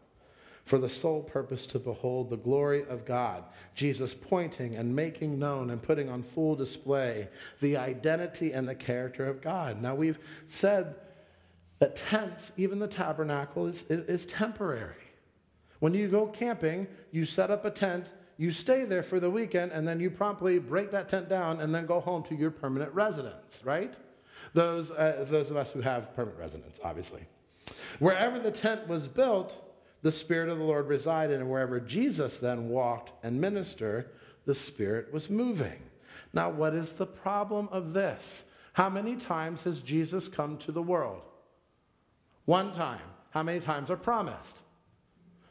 for 0.64 0.78
the 0.78 0.88
sole 0.88 1.22
purpose 1.22 1.66
to 1.66 1.80
behold 1.80 2.30
the 2.30 2.36
glory 2.36 2.84
of 2.88 3.04
God. 3.04 3.42
Jesus 3.74 4.14
pointing 4.14 4.76
and 4.76 4.94
making 4.94 5.36
known 5.36 5.70
and 5.70 5.82
putting 5.82 6.08
on 6.08 6.22
full 6.22 6.54
display 6.54 7.28
the 7.60 7.76
identity 7.76 8.52
and 8.52 8.68
the 8.68 8.74
character 8.74 9.26
of 9.26 9.42
God. 9.42 9.82
Now, 9.82 9.96
we've 9.96 10.20
said 10.48 10.94
that 11.80 11.96
tents, 11.96 12.52
even 12.56 12.78
the 12.78 12.86
tabernacle, 12.86 13.66
is, 13.66 13.82
is, 13.88 14.04
is 14.04 14.26
temporary. 14.26 14.94
When 15.80 15.92
you 15.92 16.06
go 16.06 16.26
camping, 16.26 16.86
you 17.10 17.24
set 17.24 17.50
up 17.50 17.64
a 17.64 17.70
tent, 17.70 18.06
you 18.40 18.52
stay 18.52 18.86
there 18.86 19.02
for 19.02 19.20
the 19.20 19.28
weekend, 19.28 19.70
and 19.70 19.86
then 19.86 20.00
you 20.00 20.08
promptly 20.08 20.58
break 20.58 20.90
that 20.92 21.10
tent 21.10 21.28
down 21.28 21.60
and 21.60 21.74
then 21.74 21.84
go 21.84 22.00
home 22.00 22.22
to 22.22 22.34
your 22.34 22.50
permanent 22.50 22.90
residence, 22.94 23.60
right? 23.64 23.94
Those, 24.54 24.90
uh, 24.90 25.26
those 25.28 25.50
of 25.50 25.58
us 25.58 25.70
who 25.72 25.82
have 25.82 26.16
permanent 26.16 26.40
residence, 26.40 26.80
obviously. 26.82 27.20
Wherever 27.98 28.38
the 28.38 28.50
tent 28.50 28.88
was 28.88 29.06
built, 29.06 29.62
the 30.00 30.10
Spirit 30.10 30.48
of 30.48 30.56
the 30.56 30.64
Lord 30.64 30.88
resided, 30.88 31.38
and 31.38 31.50
wherever 31.50 31.80
Jesus 31.80 32.38
then 32.38 32.70
walked 32.70 33.12
and 33.22 33.38
ministered, 33.38 34.08
the 34.46 34.54
Spirit 34.54 35.12
was 35.12 35.28
moving. 35.28 35.82
Now, 36.32 36.48
what 36.48 36.74
is 36.74 36.92
the 36.92 37.04
problem 37.04 37.68
of 37.70 37.92
this? 37.92 38.44
How 38.72 38.88
many 38.88 39.16
times 39.16 39.64
has 39.64 39.80
Jesus 39.80 40.28
come 40.28 40.56
to 40.60 40.72
the 40.72 40.80
world? 40.82 41.20
One 42.46 42.72
time. 42.72 43.02
How 43.32 43.42
many 43.42 43.60
times 43.60 43.90
are 43.90 43.98
promised? 43.98 44.60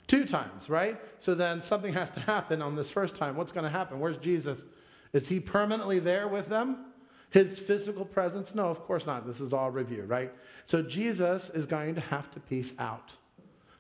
Two 0.10 0.26
times, 0.26 0.70
right? 0.70 1.00
So 1.20 1.36
then 1.36 1.62
something 1.62 1.94
has 1.94 2.10
to 2.12 2.20
happen 2.20 2.64
on 2.64 2.76
this 2.76 2.90
first 2.90 3.16
time. 3.16 3.38
What's 3.38 3.52
going 3.52 3.64
to 3.64 3.70
happen? 3.70 4.00
Where's 4.00 4.18
Jesus? 4.18 4.64
Is 5.14 5.30
he 5.30 5.40
permanently 5.40 6.00
there 6.00 6.28
with 6.28 6.50
them? 6.50 6.88
His 7.30 7.60
physical 7.60 8.06
presence? 8.06 8.56
No, 8.56 8.66
of 8.66 8.82
course 8.82 9.06
not. 9.06 9.28
This 9.28 9.40
is 9.40 9.54
all 9.54 9.70
review, 9.70 10.04
right? 10.04 10.34
So 10.66 10.82
Jesus 10.82 11.52
is 11.52 11.68
going 11.68 11.94
to 11.94 12.02
have 12.02 12.32
to 12.32 12.40
peace 12.40 12.74
out. 12.80 13.12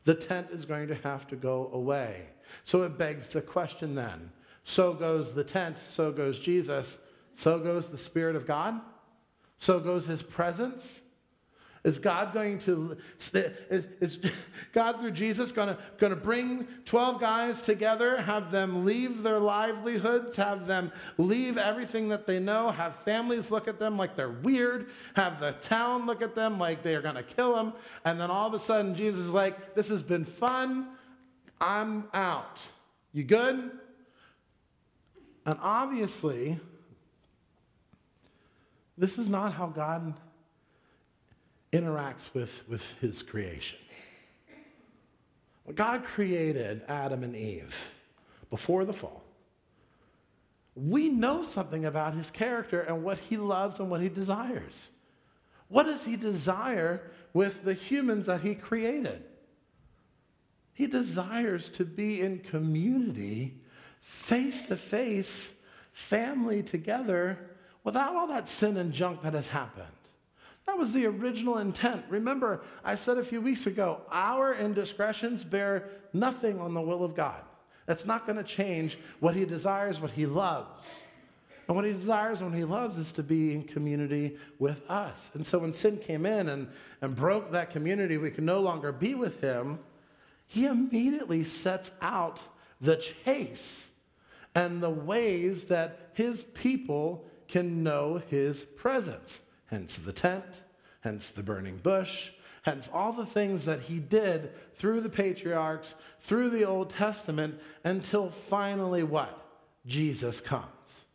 The 0.04 0.14
tent 0.14 0.50
is 0.52 0.66
going 0.66 0.88
to 0.90 0.96
have 0.96 1.28
to 1.30 1.36
go 1.36 1.72
away. 1.74 2.28
So 2.64 2.84
it 2.84 2.96
begs 2.96 3.28
the 3.30 3.42
question 3.42 3.96
then 3.96 4.32
so 4.64 4.94
goes 4.94 5.34
the 5.34 5.44
tent, 5.44 5.78
so 5.88 6.12
goes 6.12 6.38
Jesus, 6.38 7.00
so 7.34 7.58
goes 7.58 7.90
the 7.90 7.98
Spirit 7.98 8.36
of 8.36 8.46
God, 8.46 8.80
so 9.58 9.80
goes 9.80 10.06
his 10.06 10.22
presence. 10.22 11.02
Is 11.84 11.98
God 11.98 12.34
going 12.34 12.60
to, 12.60 12.98
is, 13.34 13.86
is 14.02 14.20
God 14.74 15.00
through 15.00 15.12
Jesus 15.12 15.54
going 15.54 15.70
to, 15.70 15.78
going 15.98 16.10
to 16.10 16.20
bring 16.20 16.68
12 16.84 17.22
guys 17.22 17.62
together, 17.62 18.22
have 18.22 18.52
them 18.52 18.84
leave 18.84 19.24
their 19.24 19.40
livelihoods, 19.40 20.36
have 20.36 20.68
them 20.68 20.92
leave 21.18 21.58
everything 21.58 22.10
that 22.10 22.28
they 22.28 22.38
know, 22.38 22.70
have 22.70 22.96
families 23.06 23.50
look 23.50 23.70
at 23.70 23.80
them 23.80 23.98
like 23.98 24.18
they're 24.18 24.30
weird, 24.30 24.90
have 25.16 25.40
the 25.40 25.52
town 25.54 26.06
look 26.06 26.22
at 26.22 26.36
them 26.36 26.60
like 26.60 26.84
they're 26.84 27.02
going 27.02 27.16
to 27.16 27.24
kill 27.24 27.56
them, 27.56 27.72
and 28.04 28.20
then 28.20 28.30
all 28.30 28.48
of 28.48 28.54
a 28.54 28.60
sudden 28.60 28.94
Jesus 28.94 29.26
is 29.26 29.32
like, 29.32 29.74
This 29.74 29.88
has 29.88 30.04
been 30.04 30.26
fun, 30.26 30.90
I'm 31.62 32.10
out. 32.14 32.60
You 33.14 33.24
good? 33.24 33.72
And 35.46 35.58
obviously, 35.62 36.60
this 38.98 39.18
is 39.18 39.30
not 39.30 39.54
how 39.54 39.68
God 39.68 40.14
interacts 41.72 42.34
with, 42.34 42.64
with 42.68 42.84
his 43.00 43.22
creation. 43.22 43.78
God 45.76 46.04
created 46.04 46.82
Adam 46.88 47.24
and 47.24 47.36
Eve 47.36 47.76
before 48.50 48.86
the 48.86 48.94
fall, 48.94 49.24
we 50.76 51.10
know 51.10 51.44
something 51.44 51.86
about 51.86 52.16
his 52.16 52.32
character 52.32 52.82
and 52.82 53.04
what 53.04 53.20
he 53.20 53.38
loves 53.38 53.80
and 53.80 53.90
what 53.90 54.02
he 54.02 54.10
desires. 54.10 54.90
What 55.68 55.84
does 55.84 56.06
he 56.06 56.16
desire 56.16 57.12
with 57.34 57.64
the 57.64 57.74
humans 57.74 58.26
that 58.26 58.42
he 58.42 58.56
created? 58.56 59.24
He 60.74 60.88
desires 60.88 61.70
to 61.70 61.86
be 61.86 62.22
in 62.22 62.40
community, 62.40 63.60
face 64.00 64.62
to 64.64 64.78
face, 64.78 65.50
family 65.92 66.64
together, 66.64 67.38
without 67.84 68.16
all 68.16 68.28
that 68.28 68.48
sin 68.48 68.78
and 68.78 68.94
junk 68.94 69.22
that 69.24 69.34
has 69.34 69.50
happened. 69.50 69.88
That 70.70 70.78
was 70.78 70.94
the 70.94 71.08
original 71.08 71.58
intent. 71.58 72.06
Remember, 72.10 72.62
I 72.86 72.94
said 72.94 73.18
a 73.18 73.24
few 73.24 73.42
weeks 73.42 73.66
ago, 73.66 74.02
our 74.12 74.54
indiscretions 74.54 75.44
bear 75.44 75.90
nothing 76.14 76.60
on 76.60 76.76
the 76.76 76.82
will 76.82 77.04
of 77.04 77.16
God. 77.16 77.42
That's 77.88 78.06
not 78.06 78.28
going 78.28 78.38
to 78.38 78.44
change 78.44 79.00
what 79.20 79.36
he 79.36 79.46
desires, 79.46 80.00
what 80.00 80.12
he 80.12 80.28
loves. 80.28 81.02
And 81.68 81.76
what 81.76 81.86
he 81.86 81.92
desires 81.92 82.44
what 82.44 82.54
he 82.54 82.66
loves 82.66 83.00
is 83.00 83.12
to 83.14 83.24
be 83.24 83.56
in 83.56 83.64
community 83.64 84.38
with 84.60 84.88
us. 84.88 85.32
And 85.34 85.46
so 85.46 85.58
when 85.58 85.74
sin 85.74 85.98
came 85.98 86.28
in 86.28 86.50
and, 86.50 86.68
and 87.02 87.16
broke 87.16 87.52
that 87.52 87.72
community, 87.72 88.18
we 88.18 88.30
can 88.30 88.46
no 88.46 88.60
longer 88.60 88.92
be 88.92 89.16
with 89.16 89.42
him. 89.42 89.80
He 90.46 90.68
immediately 90.68 91.46
sets 91.46 91.90
out 92.00 92.40
the 92.80 92.98
chase 92.98 93.90
and 94.54 94.84
the 94.84 94.92
ways 94.92 95.64
that 95.66 96.12
his 96.14 96.44
people 96.44 97.26
can 97.48 97.82
know 97.82 98.22
his 98.30 98.62
presence 98.62 99.40
hence 99.70 99.98
the 99.98 100.14
tent, 100.14 100.46
hence 101.02 101.30
the 101.30 101.44
burning 101.44 101.78
bush, 101.78 102.32
hence 102.64 102.90
all 102.94 103.14
the 103.14 103.26
things 103.26 103.66
that 103.66 103.82
he 103.82 104.00
did 104.00 104.52
through 104.76 105.02
the 105.02 105.10
patriarchs, 105.10 105.96
through 106.20 106.50
the 106.50 106.66
Old 106.66 106.90
Testament, 106.90 107.60
until 107.84 108.30
finally 108.30 109.04
what? 109.04 109.46
Jesus 109.86 110.42
comes. 110.42 111.06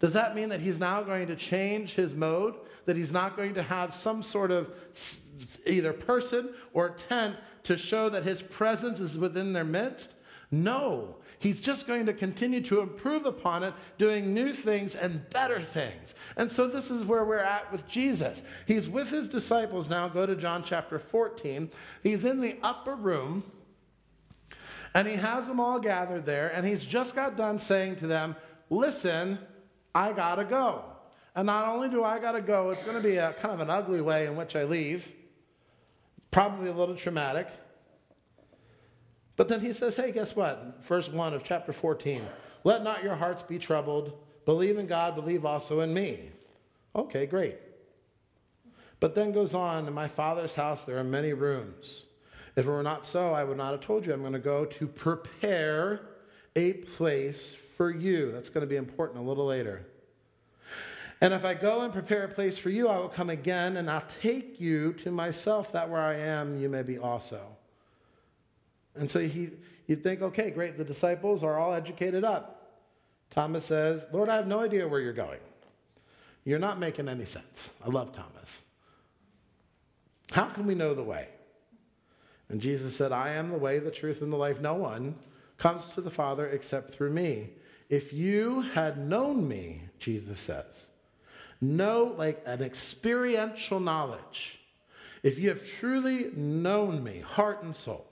Does 0.00 0.12
that 0.12 0.34
mean 0.34 0.48
that 0.48 0.60
he's 0.60 0.78
now 0.78 1.02
going 1.02 1.28
to 1.28 1.36
change 1.36 1.94
his 1.94 2.14
mode? 2.14 2.54
That 2.86 2.96
he's 2.96 3.12
not 3.12 3.36
going 3.36 3.54
to 3.54 3.62
have 3.62 3.94
some 3.94 4.22
sort 4.22 4.50
of 4.50 4.72
either 5.66 5.92
person 5.92 6.50
or 6.72 6.90
tent 6.90 7.36
to 7.64 7.76
show 7.76 8.08
that 8.10 8.24
his 8.24 8.42
presence 8.42 9.00
is 9.00 9.16
within 9.16 9.52
their 9.52 9.64
midst? 9.64 10.14
No. 10.50 11.16
He's 11.44 11.60
just 11.60 11.86
going 11.86 12.06
to 12.06 12.14
continue 12.14 12.62
to 12.62 12.80
improve 12.80 13.26
upon 13.26 13.64
it, 13.64 13.74
doing 13.98 14.32
new 14.32 14.54
things 14.54 14.96
and 14.96 15.28
better 15.28 15.60
things. 15.60 16.14
And 16.38 16.50
so 16.50 16.66
this 16.66 16.90
is 16.90 17.04
where 17.04 17.22
we're 17.22 17.36
at 17.36 17.70
with 17.70 17.86
Jesus. 17.86 18.42
He's 18.64 18.88
with 18.88 19.10
his 19.10 19.28
disciples 19.28 19.90
now. 19.90 20.08
Go 20.08 20.24
to 20.24 20.36
John 20.36 20.64
chapter 20.64 20.98
14. 20.98 21.70
He's 22.02 22.24
in 22.24 22.40
the 22.40 22.56
upper 22.62 22.94
room. 22.94 23.42
And 24.94 25.06
he 25.06 25.16
has 25.16 25.46
them 25.46 25.60
all 25.60 25.78
gathered 25.78 26.24
there, 26.24 26.48
and 26.48 26.66
he's 26.66 26.82
just 26.82 27.14
got 27.14 27.36
done 27.36 27.58
saying 27.58 27.96
to 27.96 28.06
them, 28.06 28.36
Listen, 28.70 29.38
I 29.94 30.12
gotta 30.12 30.44
go. 30.44 30.82
And 31.36 31.44
not 31.44 31.68
only 31.68 31.90
do 31.90 32.02
I 32.02 32.20
gotta 32.20 32.40
go, 32.40 32.70
it's 32.70 32.82
gonna 32.84 33.02
be 33.02 33.18
a 33.18 33.34
kind 33.34 33.52
of 33.52 33.60
an 33.60 33.68
ugly 33.68 34.00
way 34.00 34.26
in 34.26 34.36
which 34.36 34.56
I 34.56 34.64
leave, 34.64 35.12
probably 36.30 36.70
a 36.70 36.72
little 36.72 36.96
traumatic. 36.96 37.48
But 39.36 39.48
then 39.48 39.60
he 39.60 39.72
says, 39.72 39.96
hey, 39.96 40.12
guess 40.12 40.36
what? 40.36 40.82
Verse 40.84 41.08
1 41.08 41.34
of 41.34 41.42
chapter 41.42 41.72
14 41.72 42.22
Let 42.62 42.82
not 42.82 43.02
your 43.02 43.16
hearts 43.16 43.42
be 43.42 43.58
troubled. 43.58 44.16
Believe 44.44 44.78
in 44.78 44.86
God, 44.86 45.14
believe 45.14 45.44
also 45.44 45.80
in 45.80 45.94
me. 45.94 46.30
Okay, 46.94 47.26
great. 47.26 47.56
But 49.00 49.14
then 49.14 49.32
goes 49.32 49.54
on, 49.54 49.86
in 49.86 49.92
my 49.92 50.08
Father's 50.08 50.54
house 50.54 50.84
there 50.84 50.98
are 50.98 51.04
many 51.04 51.32
rooms. 51.32 52.04
If 52.56 52.66
it 52.66 52.70
were 52.70 52.82
not 52.82 53.04
so, 53.04 53.32
I 53.32 53.42
would 53.42 53.56
not 53.56 53.72
have 53.72 53.80
told 53.80 54.06
you 54.06 54.12
I'm 54.12 54.20
going 54.20 54.32
to 54.32 54.38
go 54.38 54.64
to 54.64 54.86
prepare 54.86 56.02
a 56.54 56.74
place 56.74 57.52
for 57.76 57.90
you. 57.90 58.30
That's 58.30 58.48
going 58.48 58.62
to 58.62 58.68
be 58.68 58.76
important 58.76 59.24
a 59.24 59.28
little 59.28 59.46
later. 59.46 59.84
And 61.20 61.34
if 61.34 61.44
I 61.44 61.54
go 61.54 61.80
and 61.80 61.92
prepare 61.92 62.24
a 62.24 62.28
place 62.28 62.58
for 62.58 62.70
you, 62.70 62.88
I 62.88 62.98
will 62.98 63.08
come 63.08 63.30
again 63.30 63.76
and 63.76 63.90
I'll 63.90 64.04
take 64.22 64.60
you 64.60 64.92
to 64.94 65.10
myself, 65.10 65.72
that 65.72 65.88
where 65.88 66.00
I 66.00 66.14
am, 66.16 66.60
you 66.60 66.68
may 66.68 66.82
be 66.82 66.98
also. 66.98 67.40
And 68.96 69.10
so 69.10 69.20
he, 69.20 69.50
you'd 69.86 70.02
think, 70.02 70.22
okay, 70.22 70.50
great, 70.50 70.78
the 70.78 70.84
disciples 70.84 71.42
are 71.42 71.58
all 71.58 71.72
educated 71.72 72.24
up. 72.24 72.80
Thomas 73.30 73.64
says, 73.64 74.06
Lord, 74.12 74.28
I 74.28 74.36
have 74.36 74.46
no 74.46 74.60
idea 74.60 74.86
where 74.86 75.00
you're 75.00 75.12
going. 75.12 75.40
You're 76.44 76.58
not 76.58 76.78
making 76.78 77.08
any 77.08 77.24
sense. 77.24 77.70
I 77.84 77.88
love 77.88 78.14
Thomas. 78.14 78.62
How 80.30 80.46
can 80.46 80.66
we 80.66 80.74
know 80.74 80.94
the 80.94 81.02
way? 81.02 81.28
And 82.48 82.60
Jesus 82.60 82.96
said, 82.96 83.12
I 83.12 83.30
am 83.30 83.50
the 83.50 83.58
way, 83.58 83.78
the 83.78 83.90
truth, 83.90 84.20
and 84.20 84.32
the 84.32 84.36
life. 84.36 84.60
No 84.60 84.74
one 84.74 85.16
comes 85.58 85.86
to 85.86 86.00
the 86.00 86.10
Father 86.10 86.48
except 86.48 86.94
through 86.94 87.10
me. 87.10 87.50
If 87.88 88.12
you 88.12 88.62
had 88.62 88.98
known 88.98 89.48
me, 89.48 89.82
Jesus 89.98 90.40
says, 90.40 90.86
know 91.60 92.14
like 92.16 92.42
an 92.46 92.62
experiential 92.62 93.80
knowledge, 93.80 94.60
if 95.22 95.38
you 95.38 95.48
have 95.48 95.66
truly 95.66 96.30
known 96.34 97.02
me, 97.02 97.20
heart 97.20 97.62
and 97.62 97.74
soul, 97.74 98.06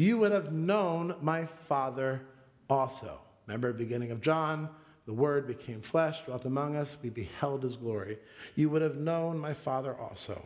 you 0.00 0.18
would 0.18 0.32
have 0.32 0.52
known 0.52 1.14
my 1.20 1.44
Father 1.44 2.22
also. 2.68 3.18
Remember, 3.46 3.72
beginning 3.72 4.10
of 4.10 4.20
John, 4.20 4.70
the 5.06 5.12
Word 5.12 5.46
became 5.46 5.82
flesh, 5.82 6.20
dwelt 6.24 6.44
among 6.44 6.76
us, 6.76 6.96
we 7.02 7.10
beheld 7.10 7.62
his 7.62 7.76
glory. 7.76 8.18
You 8.54 8.70
would 8.70 8.82
have 8.82 8.96
known 8.96 9.38
my 9.38 9.52
Father 9.52 9.94
also. 9.94 10.42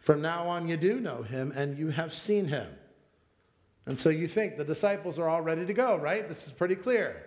From 0.00 0.22
now 0.22 0.48
on, 0.48 0.68
you 0.68 0.76
do 0.76 1.00
know 1.00 1.22
him, 1.22 1.52
and 1.54 1.76
you 1.76 1.88
have 1.88 2.14
seen 2.14 2.48
him. 2.48 2.68
And 3.86 4.00
so 4.00 4.08
you 4.08 4.26
think 4.28 4.56
the 4.56 4.64
disciples 4.64 5.18
are 5.18 5.28
all 5.28 5.42
ready 5.42 5.66
to 5.66 5.74
go, 5.74 5.96
right? 5.96 6.26
This 6.26 6.46
is 6.46 6.52
pretty 6.52 6.76
clear. 6.76 7.26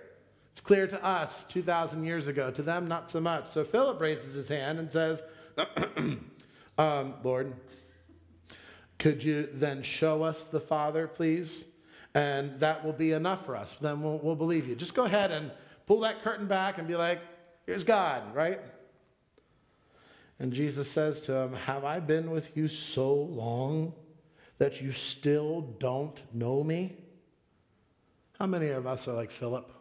It's 0.53 0.61
clear 0.61 0.87
to 0.87 1.05
us 1.05 1.43
2,000 1.49 2.03
years 2.03 2.25
ago, 2.25 2.49
to 2.49 2.63
them, 2.63 2.87
not 2.87 3.11
so 3.11 3.21
much. 3.21 3.49
So 3.49 3.63
Philip 3.63 4.01
raises 4.01 4.33
his 4.33 4.49
hand 4.49 4.79
and 4.79 4.91
says, 4.91 5.21
um, 6.79 7.13
Lord, 7.23 7.53
could 8.99 9.23
you 9.23 9.49
then 9.53 9.83
show 9.83 10.23
us 10.23 10.43
the 10.43 10.59
Father, 10.59 11.07
please? 11.07 11.65
And 12.13 12.59
that 12.59 12.83
will 12.83 12.93
be 12.93 13.11
enough 13.11 13.45
for 13.45 13.55
us. 13.55 13.75
Then 13.79 14.01
we'll, 14.01 14.17
we'll 14.19 14.35
believe 14.35 14.67
you. 14.67 14.75
Just 14.75 14.95
go 14.95 15.03
ahead 15.03 15.31
and 15.31 15.51
pull 15.85 15.99
that 16.01 16.23
curtain 16.23 16.47
back 16.47 16.77
and 16.77 16.87
be 16.87 16.95
like, 16.95 17.19
here's 17.65 17.83
God, 17.83 18.33
right? 18.33 18.59
And 20.39 20.53
Jesus 20.53 20.89
says 20.89 21.19
to 21.21 21.33
him, 21.33 21.53
Have 21.53 21.83
I 21.83 21.99
been 21.99 22.31
with 22.31 22.55
you 22.55 22.67
so 22.67 23.13
long 23.13 23.93
that 24.57 24.81
you 24.81 24.91
still 24.91 25.61
don't 25.79 26.19
know 26.33 26.63
me? 26.63 26.97
How 28.39 28.45
many 28.45 28.69
of 28.69 28.85
us 28.85 29.07
are 29.07 29.13
like 29.13 29.31
Philip? 29.31 29.71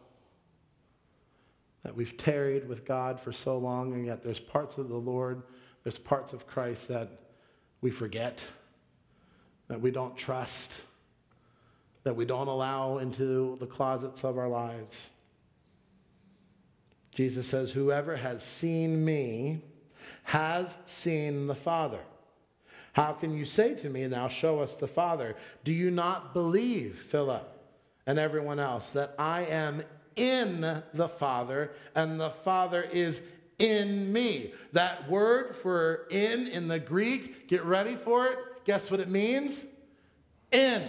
That 1.85 1.95
we've 1.95 2.17
tarried 2.17 2.69
with 2.69 2.85
God 2.85 3.21
for 3.21 3.33
so 3.33 3.59
long, 3.59 3.93
and 3.93 4.07
yet 4.07 4.23
there's 4.23 4.41
parts 4.41 4.79
of 4.79 4.89
the 4.89 4.97
Lord, 4.97 5.43
there's 5.85 5.99
parts 5.99 6.33
of 6.33 6.47
Christ 6.47 6.89
that 6.89 7.09
we 7.81 7.91
forget, 7.91 8.43
that 9.69 9.81
we 9.81 9.91
don't 9.91 10.17
trust, 10.17 10.81
that 12.05 12.17
we 12.17 12.25
don't 12.25 12.49
allow 12.49 12.99
into 12.99 13.57
the 13.59 13.67
closets 13.67 14.25
of 14.25 14.39
our 14.39 14.49
lives. 14.49 15.09
Jesus 17.13 17.47
says, 17.47 17.71
Whoever 17.71 18.17
has 18.17 18.43
seen 18.43 19.05
me 19.05 19.63
has 20.25 20.77
seen 20.85 21.47
the 21.47 21.55
Father. 21.55 22.01
How 22.93 23.13
can 23.13 23.37
you 23.37 23.45
say 23.45 23.75
to 23.75 23.89
me, 23.89 24.07
Now 24.07 24.29
show 24.29 24.61
us 24.61 24.75
the 24.75 24.87
Father? 24.87 25.37
Do 25.65 25.73
you 25.73 25.91
not 25.91 26.33
believe, 26.33 26.99
Philip? 26.99 27.53
and 28.07 28.19
everyone 28.19 28.61
else 28.61 28.91
that 28.91 29.15
I 29.19 29.45
am 29.47 29.83
in 30.15 30.83
the 30.95 31.09
Father 31.09 31.73
and 31.95 32.19
the 32.19 32.31
Father 32.31 32.83
is 32.83 33.21
in 33.59 34.13
me. 34.13 34.53
That 34.73 35.11
word 35.11 35.57
for 35.57 36.07
in 36.11 36.47
in 36.47 36.69
the 36.69 36.79
Greek, 36.79 37.49
get 37.49 37.65
ready 37.65 37.97
for 37.97 38.27
it. 38.29 38.39
Guess 38.67 38.91
what 38.91 39.01
it 39.01 39.09
means? 39.09 39.65
In. 40.53 40.89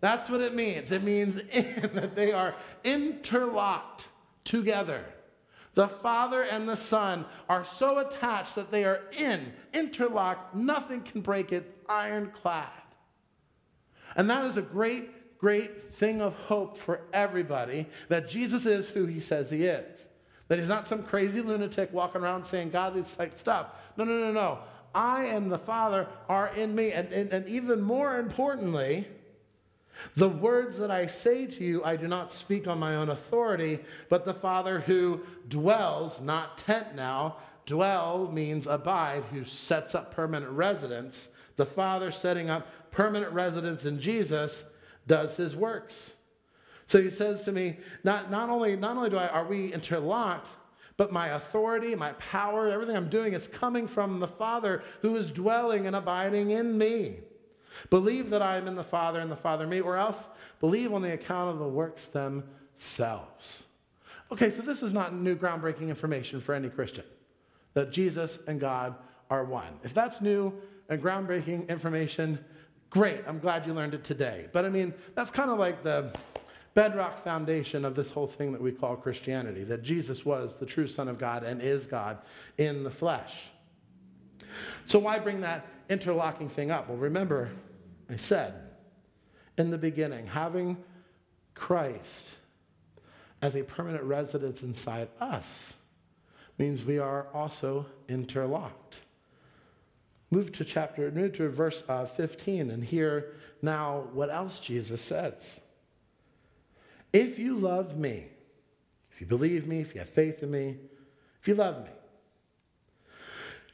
That's 0.00 0.28
what 0.28 0.40
it 0.40 0.54
means. 0.54 0.92
It 0.92 1.02
means 1.02 1.36
in, 1.52 1.90
that 1.94 2.14
they 2.14 2.32
are 2.32 2.54
interlocked 2.84 4.08
together. 4.44 5.04
The 5.74 5.88
Father 5.88 6.42
and 6.42 6.68
the 6.68 6.76
Son 6.76 7.24
are 7.48 7.64
so 7.64 7.98
attached 7.98 8.56
that 8.56 8.70
they 8.70 8.84
are 8.84 9.00
in, 9.16 9.54
interlocked. 9.72 10.54
Nothing 10.54 11.00
can 11.00 11.22
break 11.22 11.52
it, 11.52 11.78
ironclad. 11.88 12.68
And 14.16 14.28
that 14.28 14.44
is 14.44 14.58
a 14.58 14.62
great 14.62 15.08
great 15.42 15.92
thing 15.96 16.22
of 16.22 16.32
hope 16.34 16.78
for 16.78 17.00
everybody 17.12 17.84
that 18.08 18.28
Jesus 18.28 18.64
is 18.64 18.88
who 18.88 19.06
he 19.06 19.18
says 19.18 19.50
he 19.50 19.64
is. 19.64 20.06
That 20.46 20.60
he's 20.60 20.68
not 20.68 20.86
some 20.86 21.02
crazy 21.02 21.40
lunatic 21.40 21.92
walking 21.92 22.20
around 22.20 22.44
saying 22.44 22.70
godly 22.70 23.02
type 23.02 23.36
stuff. 23.38 23.66
No, 23.96 24.04
no, 24.04 24.16
no, 24.18 24.32
no. 24.32 24.58
I 24.94 25.24
and 25.24 25.50
the 25.50 25.58
Father 25.58 26.06
are 26.28 26.48
in 26.48 26.74
me. 26.74 26.92
And, 26.92 27.12
and, 27.12 27.32
and 27.32 27.48
even 27.48 27.80
more 27.80 28.18
importantly, 28.18 29.08
the 30.16 30.28
words 30.28 30.78
that 30.78 30.90
I 30.90 31.06
say 31.06 31.46
to 31.46 31.64
you, 31.64 31.84
I 31.84 31.96
do 31.96 32.08
not 32.08 32.32
speak 32.32 32.66
on 32.66 32.78
my 32.78 32.96
own 32.96 33.10
authority, 33.10 33.80
but 34.08 34.24
the 34.24 34.34
Father 34.34 34.80
who 34.80 35.20
dwells, 35.48 36.20
not 36.20 36.58
tent 36.58 36.94
now, 36.94 37.36
dwell 37.66 38.30
means 38.32 38.66
abide, 38.66 39.24
who 39.30 39.44
sets 39.44 39.94
up 39.94 40.14
permanent 40.14 40.52
residence. 40.52 41.28
The 41.56 41.66
Father 41.66 42.10
setting 42.10 42.50
up 42.50 42.90
permanent 42.90 43.32
residence 43.32 43.84
in 43.84 44.00
Jesus 44.00 44.64
does 45.06 45.36
his 45.36 45.54
works. 45.54 46.12
So 46.86 47.00
he 47.00 47.10
says 47.10 47.42
to 47.42 47.52
me, 47.52 47.78
not, 48.04 48.30
not, 48.30 48.50
only, 48.50 48.76
not 48.76 48.96
only 48.96 49.10
do 49.10 49.16
I, 49.16 49.28
are 49.28 49.46
we 49.46 49.72
interlocked, 49.72 50.48
but 51.02 51.10
my 51.10 51.30
authority, 51.30 51.96
my 51.96 52.12
power, 52.12 52.68
everything 52.68 52.94
I'm 52.94 53.08
doing 53.08 53.32
is 53.32 53.48
coming 53.48 53.88
from 53.88 54.20
the 54.20 54.28
Father 54.28 54.84
who 55.00 55.16
is 55.16 55.32
dwelling 55.32 55.88
and 55.88 55.96
abiding 55.96 56.50
in 56.50 56.78
me. 56.78 57.16
Believe 57.90 58.30
that 58.30 58.40
I 58.40 58.56
am 58.56 58.68
in 58.68 58.76
the 58.76 58.84
Father 58.84 59.18
and 59.18 59.28
the 59.28 59.34
Father 59.34 59.66
me, 59.66 59.80
or 59.80 59.96
else 59.96 60.22
believe 60.60 60.92
on 60.92 61.02
the 61.02 61.12
account 61.12 61.50
of 61.50 61.58
the 61.58 61.66
works 61.66 62.06
themselves. 62.06 63.64
Okay, 64.30 64.48
so 64.48 64.62
this 64.62 64.80
is 64.80 64.92
not 64.92 65.12
new 65.12 65.34
groundbreaking 65.34 65.88
information 65.88 66.40
for 66.40 66.54
any 66.54 66.68
Christian 66.68 67.02
that 67.74 67.90
Jesus 67.90 68.38
and 68.46 68.60
God 68.60 68.94
are 69.28 69.44
one. 69.44 69.80
If 69.82 69.94
that's 69.94 70.20
new 70.20 70.54
and 70.88 71.02
groundbreaking 71.02 71.68
information, 71.68 72.38
Great, 72.92 73.22
I'm 73.26 73.38
glad 73.38 73.66
you 73.66 73.72
learned 73.72 73.94
it 73.94 74.04
today. 74.04 74.48
But 74.52 74.66
I 74.66 74.68
mean, 74.68 74.92
that's 75.14 75.30
kind 75.30 75.50
of 75.50 75.58
like 75.58 75.82
the 75.82 76.14
bedrock 76.74 77.22
foundation 77.22 77.84
of 77.84 77.94
this 77.94 78.10
whole 78.10 78.26
thing 78.26 78.52
that 78.52 78.60
we 78.60 78.72
call 78.72 78.96
Christianity 78.96 79.64
that 79.64 79.82
Jesus 79.82 80.24
was 80.24 80.54
the 80.54 80.66
true 80.66 80.86
Son 80.86 81.08
of 81.08 81.18
God 81.18 81.44
and 81.44 81.60
is 81.60 81.86
God 81.86 82.18
in 82.58 82.82
the 82.82 82.90
flesh. 82.90 83.44
So, 84.86 84.98
why 84.98 85.18
bring 85.18 85.40
that 85.42 85.66
interlocking 85.88 86.48
thing 86.48 86.70
up? 86.70 86.88
Well, 86.88 86.98
remember, 86.98 87.50
I 88.10 88.16
said 88.16 88.54
in 89.58 89.70
the 89.70 89.78
beginning, 89.78 90.26
having 90.26 90.82
Christ 91.54 92.28
as 93.40 93.56
a 93.56 93.62
permanent 93.62 94.04
residence 94.04 94.62
inside 94.62 95.08
us 95.20 95.74
means 96.58 96.84
we 96.84 96.98
are 96.98 97.26
also 97.34 97.86
interlocked. 98.08 99.00
Move 100.30 100.52
to 100.52 100.64
chapter, 100.64 101.10
move 101.10 101.34
to 101.34 101.48
verse 101.48 101.82
uh, 101.88 102.06
15 102.06 102.70
and 102.70 102.84
hear 102.84 103.34
now 103.60 104.04
what 104.12 104.30
else 104.30 104.60
Jesus 104.60 105.02
says. 105.02 105.60
If 107.12 107.38
you 107.38 107.58
love 107.58 107.96
me, 107.96 108.26
if 109.12 109.20
you 109.20 109.26
believe 109.26 109.66
me, 109.66 109.80
if 109.80 109.94
you 109.94 110.00
have 110.00 110.08
faith 110.08 110.42
in 110.42 110.50
me, 110.50 110.76
if 111.40 111.48
you 111.48 111.54
love 111.54 111.84
me, 111.84 111.90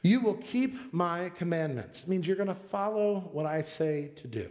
you 0.01 0.21
will 0.21 0.35
keep 0.35 0.93
my 0.93 1.29
commandments. 1.29 2.03
It 2.03 2.09
means 2.09 2.25
you're 2.27 2.35
going 2.35 2.47
to 2.47 2.55
follow 2.55 3.29
what 3.31 3.45
I 3.45 3.61
say 3.61 4.11
to 4.17 4.27
do. 4.27 4.49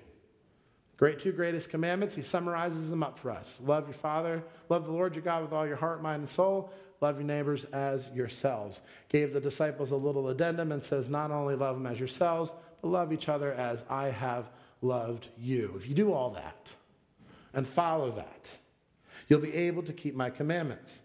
Great 0.97 1.21
two 1.21 1.33
greatest 1.33 1.71
commandments, 1.71 2.17
he 2.17 2.23
summarizes 2.23 2.91
them 2.91 3.03
up 3.03 3.19
for 3.19 3.31
us. 3.31 3.59
Love 3.65 3.87
your 3.87 3.95
Father, 3.95 4.43
love 4.69 4.85
the 4.85 4.91
Lord 4.91 5.15
your 5.15 5.23
God 5.23 5.43
with 5.43 5.53
all 5.53 5.67
your 5.67 5.77
heart, 5.77 6.03
mind, 6.03 6.21
and 6.21 6.31
soul 6.31 6.73
love 7.01 7.17
your 7.17 7.25
neighbors 7.25 7.65
as 7.73 8.09
yourselves. 8.15 8.81
Gave 9.09 9.33
the 9.33 9.41
disciples 9.41 9.91
a 9.91 9.97
little 9.97 10.29
addendum 10.29 10.73
and 10.73 10.83
says, 10.83 11.09
not 11.09 11.31
only 11.31 11.55
love 11.55 11.77
them 11.77 11.87
as 11.87 11.99
yourselves, 11.99 12.51
but 12.83 12.89
love 12.89 13.13
each 13.13 13.29
other 13.29 13.53
as 13.53 13.85
I 13.89 14.11
have 14.11 14.51
loved 14.83 15.29
you. 15.37 15.75
If 15.77 15.89
you 15.89 15.95
do 15.95 16.13
all 16.13 16.31
that 16.31 16.73
and 17.53 17.67
follow 17.67 18.11
that, 18.13 18.51
you'll 19.29 19.41
be 19.41 19.55
able 19.55 19.83
to 19.83 19.93
keep 19.93 20.15
my 20.15 20.31
commandments. 20.31 20.99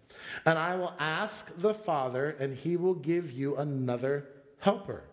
And 0.46 0.58
I 0.58 0.76
will 0.76 0.94
ask 1.00 1.52
the 1.58 1.74
Father, 1.74 2.36
and 2.40 2.56
he 2.56 2.78
will 2.78 2.94
give 2.94 3.32
you 3.32 3.58
another 3.58 4.28
helper. 4.60 5.04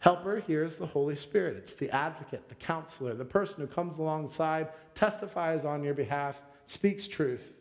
Helper 0.00 0.40
here 0.46 0.64
is 0.64 0.76
the 0.76 0.86
Holy 0.86 1.16
Spirit. 1.16 1.56
It's 1.56 1.74
the 1.74 1.90
advocate, 1.90 2.48
the 2.48 2.54
counselor, 2.54 3.14
the 3.14 3.24
person 3.24 3.60
who 3.60 3.66
comes 3.66 3.98
alongside, 3.98 4.68
testifies 4.94 5.64
on 5.64 5.82
your 5.82 5.94
behalf, 5.94 6.40
speaks 6.66 7.08
truth 7.08 7.52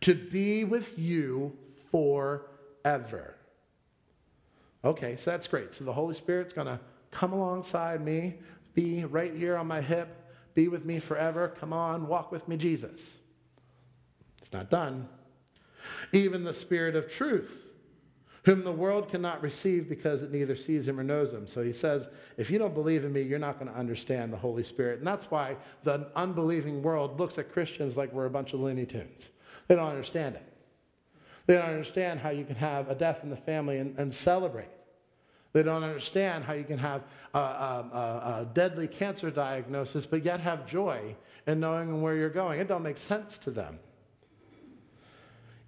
to 0.00 0.14
be 0.14 0.64
with 0.64 0.98
you 0.98 1.56
forever. 1.90 3.34
Okay, 4.84 5.16
so 5.16 5.30
that's 5.30 5.48
great. 5.48 5.74
So 5.74 5.84
the 5.84 5.92
Holy 5.92 6.14
Spirit's 6.14 6.52
going 6.52 6.66
to 6.66 6.78
come 7.10 7.32
alongside 7.32 8.00
me, 8.00 8.34
be 8.74 9.04
right 9.04 9.34
here 9.34 9.56
on 9.56 9.66
my 9.66 9.80
hip, 9.80 10.08
be 10.54 10.68
with 10.68 10.84
me 10.84 10.98
forever. 10.98 11.54
Come 11.58 11.72
on, 11.72 12.08
walk 12.08 12.30
with 12.30 12.46
me, 12.48 12.56
Jesus. 12.56 13.16
Not 14.52 14.70
done. 14.70 15.08
Even 16.12 16.44
the 16.44 16.52
Spirit 16.52 16.96
of 16.96 17.10
truth, 17.10 17.66
whom 18.44 18.64
the 18.64 18.72
world 18.72 19.08
cannot 19.08 19.42
receive 19.42 19.88
because 19.88 20.22
it 20.22 20.32
neither 20.32 20.56
sees 20.56 20.86
him 20.86 21.00
or 21.00 21.04
knows 21.04 21.32
him. 21.32 21.48
So 21.48 21.62
he 21.62 21.72
says, 21.72 22.08
if 22.36 22.50
you 22.50 22.58
don't 22.58 22.74
believe 22.74 23.04
in 23.04 23.12
me, 23.12 23.22
you're 23.22 23.38
not 23.38 23.58
going 23.58 23.70
to 23.70 23.78
understand 23.78 24.32
the 24.32 24.36
Holy 24.36 24.62
Spirit. 24.62 24.98
And 24.98 25.06
that's 25.06 25.30
why 25.30 25.56
the 25.82 26.10
unbelieving 26.14 26.82
world 26.82 27.18
looks 27.18 27.38
at 27.38 27.52
Christians 27.52 27.96
like 27.96 28.12
we're 28.12 28.26
a 28.26 28.30
bunch 28.30 28.52
of 28.52 28.60
Looney 28.60 28.86
Tunes. 28.86 29.30
They 29.68 29.74
don't 29.74 29.88
understand 29.88 30.36
it. 30.36 30.52
They 31.46 31.54
don't 31.54 31.70
understand 31.70 32.20
how 32.20 32.30
you 32.30 32.44
can 32.44 32.56
have 32.56 32.90
a 32.90 32.94
death 32.94 33.20
in 33.22 33.30
the 33.30 33.36
family 33.36 33.78
and, 33.78 33.96
and 33.98 34.14
celebrate. 34.14 34.68
They 35.52 35.62
don't 35.62 35.84
understand 35.84 36.44
how 36.44 36.52
you 36.52 36.64
can 36.64 36.78
have 36.78 37.02
a, 37.32 37.38
a, 37.38 37.40
a, 37.40 38.48
deadly 38.52 38.86
cancer 38.86 39.30
diagnosis, 39.30 40.04
but 40.04 40.24
yet 40.24 40.38
have 40.40 40.66
joy 40.66 41.16
in 41.46 41.60
knowing 41.60 42.02
where 42.02 42.14
you're 42.14 42.28
going. 42.28 42.60
It 42.60 42.68
don't 42.68 42.82
make 42.82 42.98
sense 42.98 43.38
to 43.38 43.50
them. 43.50 43.78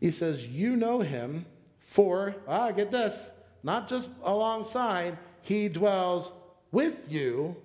He 0.01 0.11
says, 0.11 0.47
You 0.47 0.77
know 0.77 1.01
him 1.01 1.47
for, 1.81 2.37
ah, 2.47 2.71
get 2.71 2.91
this, 2.91 3.19
not 3.63 3.89
just 3.89 4.09
alongside, 4.23 5.19
he 5.43 5.69
dwells 5.69 6.31
with 6.71 7.11
you 7.11 7.57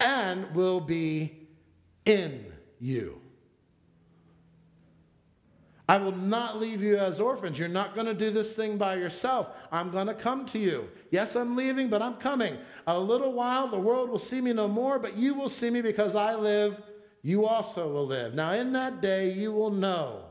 and 0.00 0.54
will 0.54 0.80
be 0.80 1.48
in 2.04 2.46
you. 2.78 3.20
I 5.86 5.98
will 5.98 6.16
not 6.16 6.60
leave 6.60 6.82
you 6.82 6.96
as 6.96 7.20
orphans. 7.20 7.58
You're 7.58 7.68
not 7.68 7.94
going 7.94 8.06
to 8.06 8.14
do 8.14 8.30
this 8.30 8.54
thing 8.54 8.78
by 8.78 8.94
yourself. 8.94 9.48
I'm 9.70 9.90
going 9.90 10.06
to 10.06 10.14
come 10.14 10.46
to 10.46 10.58
you. 10.58 10.88
Yes, 11.10 11.36
I'm 11.36 11.56
leaving, 11.56 11.90
but 11.90 12.00
I'm 12.00 12.14
coming. 12.14 12.56
A 12.86 12.98
little 12.98 13.32
while, 13.32 13.68
the 13.68 13.78
world 13.78 14.08
will 14.08 14.18
see 14.18 14.40
me 14.40 14.54
no 14.54 14.66
more, 14.66 14.98
but 14.98 15.16
you 15.16 15.34
will 15.34 15.50
see 15.50 15.68
me 15.68 15.82
because 15.82 16.14
I 16.14 16.36
live. 16.36 16.80
You 17.20 17.44
also 17.44 17.92
will 17.92 18.06
live. 18.06 18.34
Now, 18.34 18.52
in 18.52 18.72
that 18.72 19.02
day, 19.02 19.32
you 19.32 19.52
will 19.52 19.70
know 19.70 20.24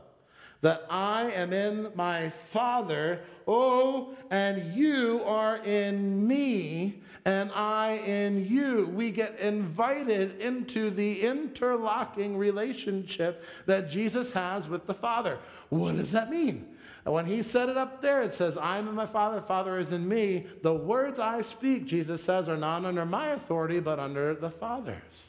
that 0.64 0.86
I 0.88 1.30
am 1.32 1.52
in 1.52 1.92
my 1.94 2.30
Father, 2.30 3.20
oh, 3.46 4.16
and 4.30 4.74
you 4.74 5.20
are 5.26 5.58
in 5.58 6.26
me, 6.26 7.02
and 7.26 7.52
I 7.52 7.96
in 8.06 8.46
you. 8.46 8.90
We 8.94 9.10
get 9.10 9.38
invited 9.38 10.40
into 10.40 10.88
the 10.88 11.20
interlocking 11.20 12.38
relationship 12.38 13.44
that 13.66 13.90
Jesus 13.90 14.32
has 14.32 14.66
with 14.66 14.86
the 14.86 14.94
Father. 14.94 15.38
What 15.68 15.96
does 15.96 16.12
that 16.12 16.30
mean? 16.30 16.66
When 17.04 17.26
he 17.26 17.42
said 17.42 17.68
it 17.68 17.76
up 17.76 18.00
there, 18.00 18.22
it 18.22 18.32
says, 18.32 18.56
I'm 18.56 18.88
in 18.88 18.94
my 18.94 19.04
Father, 19.04 19.42
Father 19.42 19.78
is 19.78 19.92
in 19.92 20.08
me. 20.08 20.46
The 20.62 20.72
words 20.72 21.18
I 21.18 21.42
speak, 21.42 21.84
Jesus 21.84 22.24
says, 22.24 22.48
are 22.48 22.56
not 22.56 22.86
under 22.86 23.04
my 23.04 23.32
authority, 23.32 23.80
but 23.80 23.98
under 23.98 24.34
the 24.34 24.48
Father's. 24.48 25.28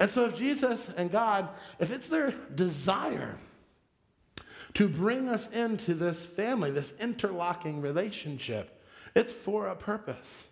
And 0.00 0.10
so 0.10 0.24
if 0.24 0.36
Jesus 0.36 0.90
and 0.96 1.12
God, 1.12 1.50
if 1.78 1.92
it's 1.92 2.08
their 2.08 2.32
desire 2.56 3.36
to 4.74 4.88
bring 4.88 5.28
us 5.28 5.48
into 5.50 5.94
this 5.94 6.22
family, 6.22 6.70
this 6.70 6.94
interlocking 7.00 7.80
relationship, 7.80 8.82
it's 9.14 9.32
for 9.32 9.66
a 9.66 9.76
purpose. 9.76 10.44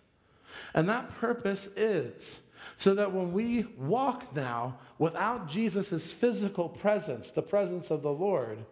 And 0.74 0.88
that 0.88 1.16
purpose 1.18 1.68
is 1.76 2.40
so 2.76 2.94
that 2.94 3.12
when 3.12 3.32
we 3.32 3.66
walk 3.76 4.34
now 4.34 4.78
without 4.98 5.48
Jesus' 5.48 6.10
physical 6.10 6.68
presence, 6.68 7.30
the 7.30 7.42
presence 7.42 7.90
of 7.90 8.02
the 8.02 8.12
Lord, 8.12 8.64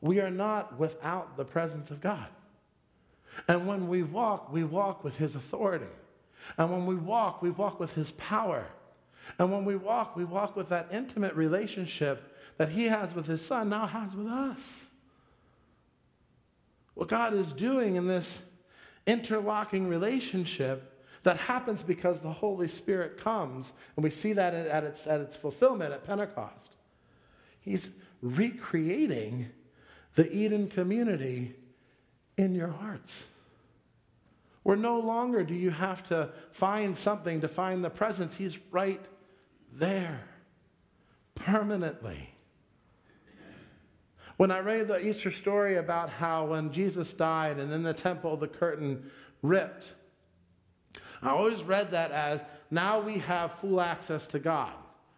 we 0.00 0.20
are 0.20 0.30
not 0.30 0.78
without 0.78 1.36
the 1.36 1.44
presence 1.44 1.90
of 1.90 2.00
God. 2.00 2.28
And 3.48 3.66
when 3.66 3.88
we 3.88 4.02
walk, 4.02 4.52
we 4.52 4.64
walk 4.64 5.04
with 5.04 5.16
his 5.16 5.34
authority. 5.34 5.86
And 6.56 6.70
when 6.70 6.86
we 6.86 6.94
walk, 6.94 7.42
we 7.42 7.50
walk 7.50 7.80
with 7.80 7.92
his 7.94 8.12
power. 8.12 8.66
And 9.38 9.52
when 9.52 9.64
we 9.64 9.76
walk, 9.76 10.16
we 10.16 10.24
walk 10.24 10.56
with 10.56 10.68
that 10.70 10.88
intimate 10.92 11.34
relationship 11.34 12.36
that 12.58 12.70
he 12.70 12.84
has 12.84 13.14
with 13.14 13.26
his 13.26 13.44
son, 13.44 13.68
now 13.68 13.86
has 13.86 14.14
with 14.14 14.26
us. 14.26 14.60
What 16.94 17.08
God 17.08 17.34
is 17.34 17.52
doing 17.52 17.96
in 17.96 18.06
this 18.06 18.40
interlocking 19.06 19.88
relationship 19.88 21.04
that 21.22 21.36
happens 21.38 21.82
because 21.82 22.20
the 22.20 22.32
Holy 22.32 22.68
Spirit 22.68 23.16
comes, 23.16 23.72
and 23.96 24.04
we 24.04 24.10
see 24.10 24.32
that 24.32 24.54
at 24.54 24.84
its, 24.84 25.06
at 25.06 25.20
its 25.20 25.36
fulfillment 25.36 25.92
at 25.92 26.04
Pentecost. 26.04 26.76
He's 27.60 27.90
recreating 28.22 29.50
the 30.14 30.32
Eden 30.32 30.68
community 30.68 31.54
in 32.36 32.54
your 32.54 32.68
hearts. 32.68 33.24
Where 34.62 34.76
no 34.76 34.98
longer 34.98 35.44
do 35.44 35.54
you 35.54 35.70
have 35.70 36.08
to 36.08 36.30
find 36.50 36.96
something 36.96 37.40
to 37.40 37.48
find 37.48 37.84
the 37.84 37.90
presence, 37.90 38.36
He's 38.36 38.58
right 38.70 39.04
there 39.78 40.20
permanently. 41.34 42.30
When 44.36 44.50
I 44.50 44.58
read 44.58 44.88
the 44.88 45.06
Easter 45.06 45.30
story 45.30 45.76
about 45.76 46.10
how 46.10 46.46
when 46.46 46.72
Jesus 46.72 47.12
died 47.12 47.58
and 47.58 47.72
in 47.72 47.82
the 47.82 47.94
temple 47.94 48.36
the 48.36 48.48
curtain 48.48 49.10
ripped, 49.42 49.92
I 51.22 51.30
always 51.30 51.62
read 51.62 51.92
that 51.92 52.10
as 52.10 52.40
now 52.70 53.00
we 53.00 53.18
have 53.18 53.58
full 53.60 53.80
access 53.80 54.26
to 54.28 54.38
God, 54.38 54.72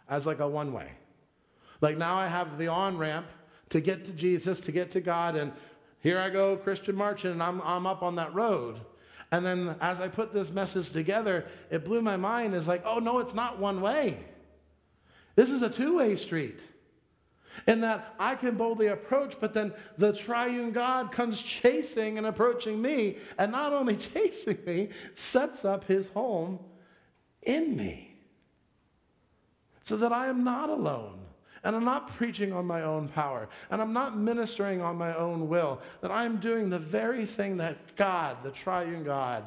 as 0.08 0.26
like 0.26 0.38
a 0.38 0.48
one 0.48 0.72
way. 0.72 0.92
Like 1.80 1.96
now 1.96 2.16
I 2.16 2.28
have 2.28 2.58
the 2.58 2.68
on 2.68 2.98
ramp 2.98 3.26
to 3.70 3.80
get 3.80 4.04
to 4.04 4.12
Jesus, 4.12 4.60
to 4.60 4.72
get 4.72 4.90
to 4.92 5.00
God, 5.00 5.34
and 5.36 5.52
here 6.00 6.18
I 6.18 6.30
go, 6.30 6.56
Christian 6.56 6.94
marching, 6.94 7.32
and 7.32 7.42
I'm, 7.42 7.60
I'm 7.62 7.86
up 7.86 8.02
on 8.02 8.14
that 8.16 8.32
road. 8.34 8.80
And 9.30 9.44
then 9.44 9.74
as 9.80 10.00
I 10.00 10.08
put 10.08 10.32
this 10.32 10.50
message 10.50 10.90
together, 10.90 11.46
it 11.70 11.84
blew 11.84 12.00
my 12.00 12.16
mind. 12.16 12.54
It's 12.54 12.68
like, 12.68 12.82
oh 12.86 12.98
no, 12.98 13.18
it's 13.18 13.34
not 13.34 13.58
one 13.58 13.80
way. 13.80 14.18
This 15.38 15.50
is 15.50 15.62
a 15.62 15.70
two 15.70 15.98
way 15.98 16.16
street. 16.16 16.58
In 17.68 17.82
that 17.82 18.12
I 18.18 18.34
can 18.34 18.56
boldly 18.56 18.88
approach, 18.88 19.36
but 19.38 19.54
then 19.54 19.72
the 19.96 20.12
triune 20.12 20.72
God 20.72 21.12
comes 21.12 21.40
chasing 21.40 22.18
and 22.18 22.26
approaching 22.26 22.82
me, 22.82 23.18
and 23.38 23.52
not 23.52 23.72
only 23.72 23.96
chasing 24.14 24.58
me, 24.66 24.88
sets 25.14 25.64
up 25.64 25.84
his 25.84 26.08
home 26.08 26.58
in 27.40 27.76
me. 27.76 28.16
So 29.84 29.96
that 29.98 30.12
I 30.12 30.26
am 30.26 30.42
not 30.42 30.70
alone. 30.70 31.20
And 31.62 31.76
I'm 31.76 31.84
not 31.84 32.16
preaching 32.16 32.52
on 32.52 32.66
my 32.66 32.82
own 32.82 33.06
power. 33.06 33.48
And 33.70 33.80
I'm 33.80 33.92
not 33.92 34.18
ministering 34.18 34.80
on 34.80 34.96
my 34.96 35.14
own 35.14 35.46
will. 35.46 35.80
That 36.00 36.10
I'm 36.10 36.38
doing 36.38 36.68
the 36.68 36.80
very 36.80 37.26
thing 37.26 37.58
that 37.58 37.94
God, 37.94 38.38
the 38.42 38.50
triune 38.50 39.04
God, 39.04 39.44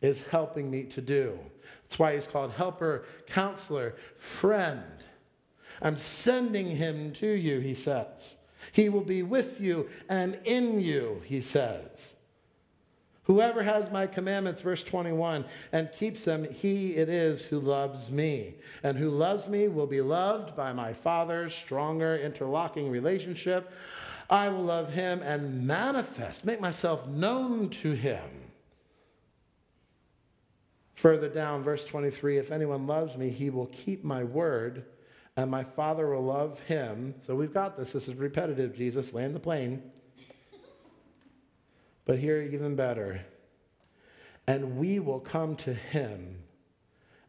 is 0.00 0.22
helping 0.22 0.68
me 0.72 0.82
to 0.84 1.00
do. 1.00 1.38
That's 1.84 1.98
why 1.98 2.14
he's 2.14 2.26
called 2.26 2.50
helper, 2.50 3.04
counselor, 3.28 3.94
friend. 4.18 4.82
I'm 5.84 5.96
sending 5.96 6.76
him 6.76 7.12
to 7.14 7.28
you, 7.28 7.60
he 7.60 7.74
says. 7.74 8.34
He 8.72 8.88
will 8.88 9.02
be 9.02 9.22
with 9.22 9.60
you 9.60 9.88
and 10.08 10.38
in 10.44 10.80
you, 10.80 11.22
he 11.26 11.40
says. 11.42 12.14
Whoever 13.24 13.62
has 13.62 13.90
my 13.90 14.06
commandments, 14.06 14.60
verse 14.60 14.82
21, 14.82 15.44
and 15.72 15.90
keeps 15.92 16.24
them, 16.24 16.46
he 16.50 16.94
it 16.94 17.08
is 17.08 17.42
who 17.42 17.58
loves 17.58 18.10
me. 18.10 18.54
And 18.82 18.98
who 18.98 19.10
loves 19.10 19.48
me 19.48 19.68
will 19.68 19.86
be 19.86 20.02
loved 20.02 20.56
by 20.56 20.72
my 20.72 20.92
Father's 20.92 21.54
stronger 21.54 22.16
interlocking 22.18 22.90
relationship. 22.90 23.70
I 24.28 24.48
will 24.48 24.64
love 24.64 24.92
him 24.92 25.22
and 25.22 25.66
manifest, 25.66 26.44
make 26.44 26.60
myself 26.60 27.06
known 27.06 27.70
to 27.70 27.92
him. 27.92 28.20
Further 30.94 31.28
down, 31.28 31.62
verse 31.62 31.84
23 31.84 32.38
if 32.38 32.50
anyone 32.50 32.86
loves 32.86 33.16
me, 33.16 33.30
he 33.30 33.50
will 33.50 33.66
keep 33.66 34.04
my 34.04 34.22
word, 34.22 34.84
and 35.36 35.50
my 35.50 35.64
Father 35.64 36.08
will 36.08 36.24
love 36.24 36.60
him. 36.60 37.14
So 37.26 37.34
we've 37.34 37.52
got 37.52 37.76
this. 37.76 37.92
This 37.92 38.08
is 38.08 38.14
repetitive, 38.14 38.76
Jesus. 38.76 39.12
Land 39.12 39.34
the 39.34 39.40
plane. 39.40 39.82
But 42.04 42.18
here, 42.18 42.42
even 42.42 42.76
better, 42.76 43.24
and 44.46 44.76
we 44.76 44.98
will 44.98 45.20
come 45.20 45.56
to 45.56 45.72
him 45.72 46.42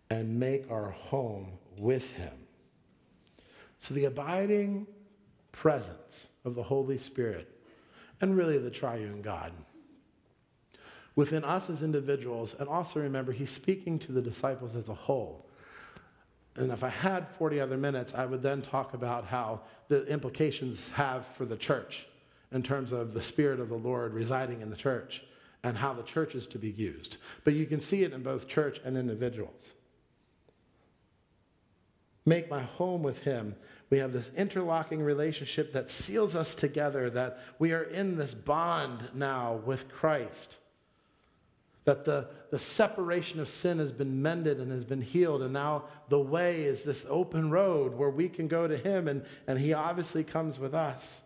and 0.10 0.40
make 0.40 0.70
our 0.70 0.92
home 0.92 1.54
with 1.78 2.12
him. 2.12 2.34
So 3.80 3.94
the 3.94 4.06
abiding 4.06 4.88
presence 5.52 6.28
of 6.44 6.56
the 6.56 6.64
Holy 6.64 6.98
Spirit 6.98 7.50
and 8.20 8.36
really 8.36 8.58
the 8.58 8.70
triune 8.70 9.22
God 9.22 9.54
within 11.16 11.44
us 11.46 11.70
as 11.70 11.82
individuals, 11.82 12.56
and 12.60 12.68
also 12.68 13.00
remember, 13.00 13.32
he's 13.32 13.50
speaking 13.50 13.98
to 14.00 14.12
the 14.12 14.22
disciples 14.22 14.76
as 14.76 14.90
a 14.90 14.94
whole. 14.94 15.48
And 16.56 16.72
if 16.72 16.84
I 16.84 16.90
had 16.90 17.28
40 17.28 17.60
other 17.60 17.78
minutes, 17.78 18.14
I 18.14 18.26
would 18.26 18.42
then 18.42 18.62
talk 18.62 18.94
about 18.94 19.26
how 19.26 19.62
the 19.90 20.06
implications 20.06 20.90
have 20.92 21.26
for 21.28 21.46
the 21.46 21.58
church 21.58 22.08
in 22.52 22.64
terms 22.64 22.92
of 22.92 23.14
the 23.14 23.22
Spirit 23.22 23.60
of 23.60 23.70
the 23.70 23.76
Lord 23.76 24.14
residing 24.14 24.62
in 24.62 24.70
the 24.70 24.76
church 24.76 25.24
and 25.64 25.78
how 25.78 25.94
the 25.94 26.04
church 26.04 26.36
is 26.36 26.48
to 26.48 26.60
be 26.60 26.70
used. 26.70 27.18
But 27.44 27.56
you 27.56 27.66
can 27.66 27.82
see 27.82 28.04
it 28.04 28.14
in 28.14 28.24
both 28.24 28.48
church 28.48 28.80
and 28.86 28.98
individuals. 28.98 29.74
Make 32.26 32.50
my 32.50 32.62
home 32.62 33.04
with 33.04 33.20
Him. 33.20 33.56
We 33.90 33.98
have 34.00 34.14
this 34.14 34.32
interlocking 34.36 35.02
relationship 35.02 35.74
that 35.74 35.90
seals 35.90 36.36
us 36.36 36.56
together, 36.56 37.10
that 37.12 37.40
we 37.60 37.72
are 37.72 37.84
in 37.84 38.16
this 38.16 38.34
bond 38.34 39.10
now 39.14 39.62
with 39.66 39.90
Christ. 39.90 40.58
That 41.86 42.04
the, 42.04 42.28
the 42.52 42.60
separation 42.60 43.40
of 43.40 43.48
sin 43.48 43.80
has 43.80 43.92
been 43.92 44.22
mended 44.22 44.60
and 44.60 44.72
has 44.72 44.84
been 44.84 45.02
healed, 45.02 45.42
and 45.42 45.54
now 45.54 45.86
the 46.10 46.20
way 46.20 46.64
is 46.64 46.84
this 46.84 47.06
open 47.10 47.52
road 47.52 47.96
where 47.96 48.10
we 48.10 48.28
can 48.28 48.48
go 48.48 48.68
to 48.68 48.78
Him, 48.78 49.08
and, 49.08 49.24
and 49.48 49.60
He 49.60 49.74
obviously 49.74 50.24
comes 50.24 50.60
with 50.60 50.74
us. 50.74 51.22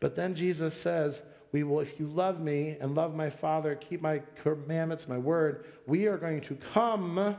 But 0.00 0.16
then 0.16 0.34
Jesus 0.34 0.74
says, 0.74 1.22
we 1.52 1.64
will, 1.64 1.80
if 1.80 2.00
you 2.00 2.06
love 2.06 2.40
me 2.40 2.76
and 2.80 2.94
love 2.94 3.14
my 3.14 3.30
Father, 3.30 3.74
keep 3.74 4.00
my 4.00 4.22
commandments, 4.42 5.06
my 5.06 5.18
word, 5.18 5.66
we 5.86 6.06
are 6.06 6.16
going 6.16 6.40
to 6.42 6.56
come 6.72 7.36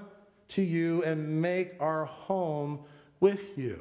to 0.49 0.61
you 0.61 1.03
and 1.03 1.41
make 1.41 1.73
our 1.79 2.05
home 2.05 2.81
with 3.19 3.57
you. 3.57 3.79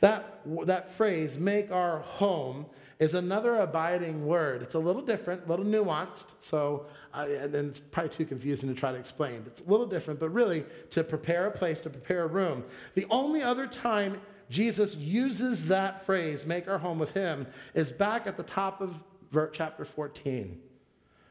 That, 0.00 0.40
that 0.66 0.90
phrase, 0.90 1.38
make 1.38 1.70
our 1.70 2.00
home, 2.00 2.66
is 2.98 3.14
another 3.14 3.56
abiding 3.56 4.26
word. 4.26 4.62
It's 4.62 4.74
a 4.74 4.78
little 4.78 5.02
different, 5.02 5.46
a 5.46 5.48
little 5.48 5.64
nuanced, 5.64 6.26
so, 6.40 6.86
uh, 7.12 7.26
and 7.28 7.52
then 7.52 7.66
it's 7.66 7.80
probably 7.80 8.14
too 8.14 8.24
confusing 8.24 8.68
to 8.68 8.74
try 8.74 8.92
to 8.92 8.98
explain. 8.98 9.44
It's 9.46 9.60
a 9.60 9.70
little 9.70 9.86
different, 9.86 10.20
but 10.20 10.30
really 10.30 10.64
to 10.90 11.02
prepare 11.02 11.46
a 11.46 11.50
place, 11.50 11.80
to 11.82 11.90
prepare 11.90 12.24
a 12.24 12.28
room. 12.28 12.64
The 12.94 13.06
only 13.10 13.42
other 13.42 13.66
time 13.66 14.20
Jesus 14.50 14.94
uses 14.96 15.68
that 15.68 16.04
phrase, 16.04 16.46
make 16.46 16.68
our 16.68 16.78
home 16.78 16.98
with 16.98 17.12
him, 17.12 17.46
is 17.74 17.90
back 17.90 18.26
at 18.26 18.36
the 18.36 18.42
top 18.42 18.80
of 18.80 19.02
chapter 19.52 19.84
14 19.84 20.60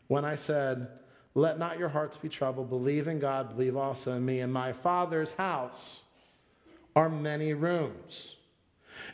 when 0.08 0.26
I 0.26 0.36
said, 0.36 0.88
Let 1.36 1.58
not 1.58 1.80
your 1.80 1.89
hearts 1.89 2.17
be 2.17 2.30
troubled. 2.30 2.69
Believe 2.69 3.08
in 3.08 3.19
God, 3.19 3.56
believe 3.56 3.78
also 3.78 4.13
in 4.13 4.26
me. 4.26 4.41
In 4.41 4.52
my 4.52 4.73
Father's 4.73 5.34
house 5.34 6.02
are 6.95 7.10
many 7.10 7.54
rooms. 7.54 8.36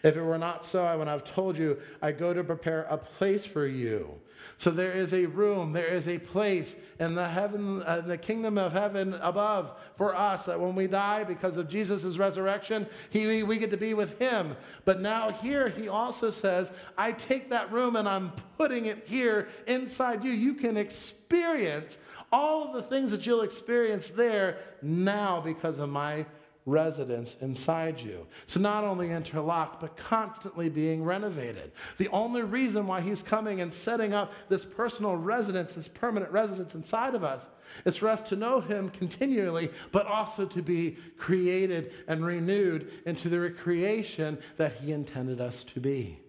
If 0.03 0.15
it 0.15 0.23
were 0.23 0.37
not 0.37 0.65
so, 0.65 0.83
I 0.83 0.95
would 0.95 1.07
have 1.07 1.23
told 1.23 1.57
you, 1.57 1.79
I 2.01 2.11
go 2.11 2.33
to 2.33 2.43
prepare 2.43 2.83
a 2.83 2.97
place 2.97 3.45
for 3.45 3.67
you. 3.67 4.19
So 4.57 4.71
there 4.71 4.91
is 4.91 5.13
a 5.13 5.25
room, 5.25 5.71
there 5.71 5.87
is 5.87 6.07
a 6.07 6.19
place 6.19 6.75
in 6.99 7.15
the 7.15 7.27
heaven, 7.27 7.81
uh, 7.83 8.01
in 8.03 8.09
the 8.09 8.17
kingdom 8.17 8.57
of 8.57 8.73
heaven 8.73 9.13
above 9.21 9.71
for 9.95 10.15
us 10.15 10.45
that 10.45 10.59
when 10.59 10.75
we 10.75 10.87
die 10.87 11.23
because 11.23 11.57
of 11.57 11.69
Jesus' 11.69 12.17
resurrection, 12.17 12.85
he, 13.09 13.43
we 13.43 13.57
get 13.57 13.69
to 13.71 13.77
be 13.77 13.93
with 13.93 14.19
him. 14.19 14.55
But 14.85 14.99
now 14.99 15.31
here 15.31 15.69
he 15.69 15.87
also 15.87 16.29
says, 16.29 16.71
I 16.97 17.13
take 17.13 17.49
that 17.49 17.71
room 17.71 17.95
and 17.95 18.07
I'm 18.07 18.33
putting 18.57 18.87
it 18.87 19.07
here 19.07 19.47
inside 19.67 20.23
you. 20.23 20.31
You 20.31 20.55
can 20.55 20.75
experience 20.77 21.97
all 22.31 22.67
of 22.67 22.73
the 22.73 22.83
things 22.83 23.11
that 23.11 23.25
you'll 23.25 23.41
experience 23.41 24.09
there 24.09 24.57
now 24.81 25.41
because 25.41 25.79
of 25.79 25.89
my 25.89 26.25
residence 26.65 27.37
inside 27.41 27.99
you. 27.99 28.27
So, 28.45 28.59
not 28.59 28.83
only 28.83 29.11
interlocked, 29.11 29.81
but 29.81 29.97
constantly 29.97 30.69
being 30.69 31.03
renovated. 31.03 31.71
The 31.97 32.09
only 32.09 32.41
reason 32.41 32.87
why 32.87 33.01
he's 33.01 33.23
coming 33.23 33.61
and 33.61 33.73
setting 33.73 34.13
up 34.13 34.31
this 34.49 34.65
personal 34.65 35.15
residence, 35.15 35.75
this 35.75 35.87
permanent 35.87 36.31
residence 36.31 36.75
inside 36.75 37.15
of 37.15 37.23
us, 37.23 37.47
is 37.85 37.95
for 37.95 38.07
us 38.07 38.21
to 38.29 38.35
know 38.35 38.59
him 38.59 38.89
continually, 38.89 39.71
but 39.91 40.05
also 40.05 40.45
to 40.45 40.61
be 40.61 40.97
created 41.17 41.93
and 42.07 42.25
renewed 42.25 42.91
into 43.05 43.29
the 43.29 43.39
recreation 43.39 44.37
that 44.57 44.73
he 44.73 44.91
intended 44.91 45.41
us 45.41 45.63
to 45.63 45.79
be. 45.79 46.19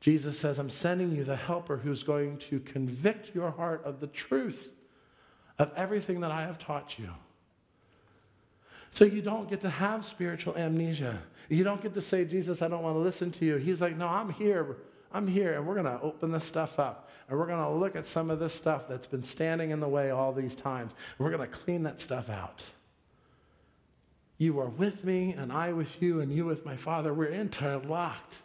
Jesus 0.00 0.38
says, 0.38 0.58
I'm 0.58 0.68
sending 0.68 1.12
you 1.12 1.24
the 1.24 1.34
helper 1.34 1.78
who's 1.78 2.02
going 2.02 2.36
to 2.50 2.60
convict 2.60 3.34
your 3.34 3.50
heart 3.50 3.82
of 3.84 4.00
the 4.00 4.06
truth 4.06 4.68
of 5.58 5.72
everything 5.76 6.20
that 6.20 6.30
I 6.30 6.42
have 6.42 6.58
taught 6.58 6.98
you. 6.98 7.08
So 8.94 9.04
you 9.04 9.22
don't 9.22 9.50
get 9.50 9.60
to 9.62 9.68
have 9.68 10.06
spiritual 10.06 10.56
amnesia. 10.56 11.18
You 11.48 11.64
don't 11.64 11.82
get 11.82 11.94
to 11.94 12.00
say, 12.00 12.24
Jesus, 12.24 12.62
I 12.62 12.68
don't 12.68 12.84
want 12.84 12.94
to 12.94 13.00
listen 13.00 13.32
to 13.32 13.44
you. 13.44 13.56
He's 13.56 13.80
like, 13.80 13.96
No, 13.96 14.06
I'm 14.06 14.30
here. 14.30 14.76
I'm 15.12 15.26
here, 15.26 15.54
and 15.54 15.66
we're 15.66 15.74
going 15.74 15.86
to 15.86 16.00
open 16.00 16.30
this 16.30 16.44
stuff 16.44 16.78
up. 16.78 17.10
And 17.28 17.38
we're 17.38 17.46
going 17.46 17.62
to 17.62 17.70
look 17.70 17.96
at 17.96 18.06
some 18.06 18.30
of 18.30 18.38
this 18.38 18.54
stuff 18.54 18.88
that's 18.88 19.06
been 19.06 19.24
standing 19.24 19.70
in 19.70 19.80
the 19.80 19.88
way 19.88 20.10
all 20.10 20.32
these 20.32 20.54
times. 20.54 20.92
And 21.18 21.24
we're 21.24 21.36
going 21.36 21.48
to 21.48 21.56
clean 21.56 21.82
that 21.84 22.00
stuff 22.00 22.30
out. 22.30 22.62
You 24.38 24.60
are 24.60 24.68
with 24.68 25.04
me, 25.04 25.32
and 25.32 25.52
I 25.52 25.72
with 25.72 26.00
you, 26.00 26.20
and 26.20 26.32
you 26.32 26.44
with 26.44 26.64
my 26.64 26.76
Father. 26.76 27.12
We're 27.12 27.30
interlocked. 27.30 28.42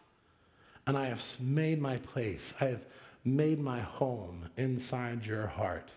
And 0.88 0.98
I 0.98 1.06
have 1.06 1.24
made 1.40 1.80
my 1.80 1.98
place. 1.98 2.54
I 2.60 2.66
have 2.66 2.86
made 3.24 3.60
my 3.60 3.80
home 3.80 4.50
inside 4.58 5.26
your 5.26 5.48
heart 5.48 5.90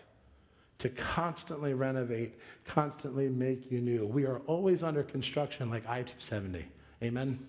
to 0.83 0.89
constantly 0.89 1.73
renovate, 1.73 2.37
constantly 2.65 3.29
make 3.29 3.71
you 3.71 3.79
new. 3.79 4.05
We 4.05 4.25
are 4.25 4.39
always 4.47 4.83
under 4.83 5.01
construction 5.01 5.69
like 5.69 5.87
I 5.87 5.99
270. 5.99 6.65
Amen? 7.01 7.47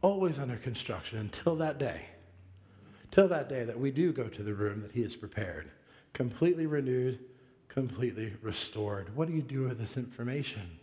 Always 0.00 0.38
under 0.38 0.56
construction 0.56 1.18
until 1.18 1.54
that 1.56 1.78
day. 1.78 2.00
Till 3.10 3.28
that 3.28 3.50
day 3.50 3.62
that 3.64 3.78
we 3.78 3.90
do 3.90 4.10
go 4.10 4.28
to 4.28 4.42
the 4.42 4.54
room 4.54 4.80
that 4.80 4.92
He 4.92 5.02
has 5.02 5.16
prepared, 5.16 5.70
completely 6.14 6.64
renewed, 6.64 7.18
completely 7.68 8.32
restored. 8.40 9.14
What 9.14 9.28
do 9.28 9.34
you 9.34 9.42
do 9.42 9.64
with 9.64 9.78
this 9.78 9.98
information? 9.98 10.78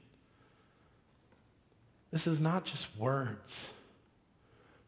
This 2.12 2.28
is 2.28 2.40
not 2.40 2.66
just 2.66 2.96
words. 3.00 3.72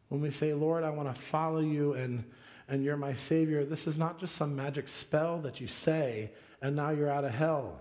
When 0.08 0.20
we 0.20 0.30
say, 0.30 0.54
Lord, 0.54 0.84
I 0.84 0.90
want 0.90 1.12
to 1.12 1.20
follow 1.20 1.58
you 1.58 1.94
and 1.94 2.22
and 2.68 2.84
you're 2.84 2.96
my 2.96 3.14
Savior, 3.14 3.64
this 3.64 3.86
is 3.86 3.96
not 3.96 4.20
just 4.20 4.34
some 4.34 4.54
magic 4.54 4.88
spell 4.88 5.40
that 5.40 5.60
you 5.60 5.66
say 5.66 6.30
and 6.60 6.76
now 6.76 6.90
you're 6.90 7.10
out 7.10 7.24
of 7.24 7.32
hell. 7.32 7.80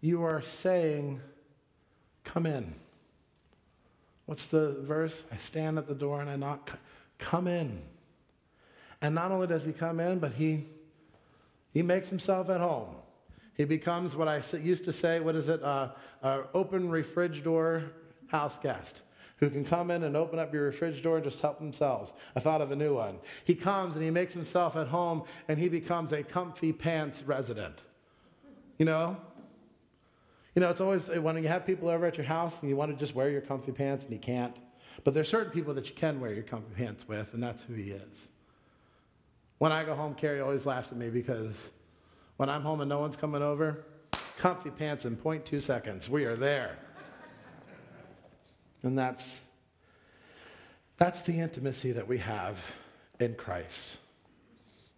You 0.00 0.22
are 0.24 0.40
saying, 0.40 1.20
Come 2.24 2.46
in. 2.46 2.74
What's 4.26 4.46
the 4.46 4.76
verse? 4.80 5.24
I 5.32 5.36
stand 5.36 5.76
at 5.78 5.88
the 5.88 5.94
door 5.94 6.20
and 6.20 6.30
I 6.30 6.36
knock. 6.36 6.78
Come 7.18 7.48
in. 7.48 7.82
And 9.00 9.14
not 9.14 9.32
only 9.32 9.48
does 9.48 9.64
he 9.64 9.72
come 9.72 9.98
in, 9.98 10.20
but 10.20 10.34
he, 10.34 10.66
he 11.72 11.82
makes 11.82 12.08
himself 12.08 12.48
at 12.48 12.60
home. 12.60 12.94
He 13.56 13.64
becomes 13.64 14.14
what 14.14 14.28
I 14.28 14.40
used 14.56 14.84
to 14.84 14.92
say, 14.92 15.18
what 15.18 15.34
is 15.34 15.48
it? 15.48 15.62
Uh, 15.62 15.88
uh, 16.22 16.42
open 16.54 16.90
refrigerator 16.90 17.90
house 18.28 18.58
guest 18.62 19.02
who 19.42 19.50
can 19.50 19.64
come 19.64 19.90
in 19.90 20.04
and 20.04 20.16
open 20.16 20.38
up 20.38 20.54
your 20.54 20.70
fridge 20.70 21.02
door 21.02 21.16
and 21.16 21.24
just 21.24 21.40
help 21.40 21.58
themselves. 21.58 22.12
I 22.36 22.38
thought 22.38 22.60
of 22.60 22.70
a 22.70 22.76
new 22.76 22.94
one. 22.94 23.18
He 23.44 23.56
comes 23.56 23.96
and 23.96 24.04
he 24.04 24.08
makes 24.08 24.32
himself 24.32 24.76
at 24.76 24.86
home 24.86 25.24
and 25.48 25.58
he 25.58 25.68
becomes 25.68 26.12
a 26.12 26.22
comfy 26.22 26.72
pants 26.72 27.24
resident. 27.24 27.80
You 28.78 28.86
know? 28.86 29.16
You 30.54 30.60
know, 30.62 30.70
it's 30.70 30.80
always 30.80 31.10
uh, 31.10 31.20
when 31.20 31.42
you 31.42 31.48
have 31.48 31.66
people 31.66 31.88
over 31.88 32.06
at 32.06 32.16
your 32.16 32.26
house 32.26 32.60
and 32.60 32.70
you 32.70 32.76
want 32.76 32.92
to 32.92 32.96
just 32.96 33.16
wear 33.16 33.30
your 33.30 33.40
comfy 33.40 33.72
pants 33.72 34.04
and 34.04 34.12
you 34.12 34.20
can't. 34.20 34.54
But 35.02 35.12
there's 35.12 35.28
certain 35.28 35.50
people 35.50 35.74
that 35.74 35.88
you 35.88 35.96
can 35.96 36.20
wear 36.20 36.32
your 36.32 36.44
comfy 36.44 36.72
pants 36.76 37.08
with, 37.08 37.34
and 37.34 37.42
that's 37.42 37.64
who 37.64 37.74
he 37.74 37.90
is. 37.90 38.28
When 39.58 39.72
I 39.72 39.82
go 39.82 39.96
home, 39.96 40.14
Carrie 40.14 40.40
always 40.40 40.66
laughs 40.66 40.92
at 40.92 40.98
me 40.98 41.10
because 41.10 41.56
when 42.36 42.48
I'm 42.48 42.62
home 42.62 42.80
and 42.80 42.88
no 42.88 43.00
one's 43.00 43.16
coming 43.16 43.42
over, 43.42 43.86
comfy 44.38 44.70
pants 44.70 45.04
in 45.04 45.16
0.2 45.16 45.60
seconds. 45.60 46.08
We 46.08 46.26
are 46.26 46.36
there. 46.36 46.78
And 48.82 48.98
that's, 48.98 49.34
that's 50.96 51.22
the 51.22 51.38
intimacy 51.38 51.92
that 51.92 52.08
we 52.08 52.18
have 52.18 52.58
in 53.20 53.34
Christ. 53.34 53.96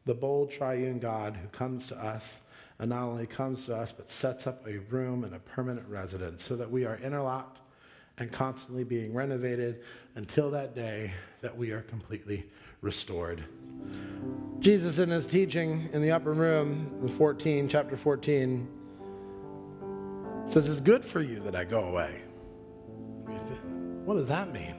The 0.06 0.14
bold 0.14 0.50
triune 0.50 0.98
God 0.98 1.36
who 1.36 1.48
comes 1.48 1.86
to 1.88 1.96
us 1.96 2.40
and 2.78 2.90
not 2.90 3.02
only 3.02 3.26
comes 3.26 3.66
to 3.66 3.76
us, 3.76 3.92
but 3.92 4.10
sets 4.10 4.46
up 4.46 4.66
a 4.66 4.78
room 4.78 5.24
and 5.24 5.34
a 5.34 5.38
permanent 5.38 5.88
residence 5.88 6.44
so 6.44 6.56
that 6.56 6.70
we 6.70 6.84
are 6.84 6.98
interlocked 6.98 7.60
and 8.18 8.30
constantly 8.30 8.84
being 8.84 9.12
renovated 9.12 9.82
until 10.14 10.50
that 10.50 10.74
day 10.74 11.12
that 11.40 11.56
we 11.56 11.70
are 11.70 11.82
completely 11.82 12.46
restored. 12.80 13.44
Jesus, 14.60 14.98
in 14.98 15.10
his 15.10 15.26
teaching 15.26 15.88
in 15.92 16.00
the 16.00 16.12
upper 16.12 16.32
room 16.32 16.98
in 17.02 17.08
14, 17.08 17.68
chapter 17.68 17.96
14, 17.96 18.68
says, 20.46 20.68
It's 20.68 20.80
good 20.80 21.04
for 21.04 21.20
you 21.20 21.40
that 21.40 21.56
I 21.56 21.64
go 21.64 21.80
away. 21.84 22.22
What 24.04 24.16
does 24.16 24.28
that 24.28 24.52
mean? 24.52 24.74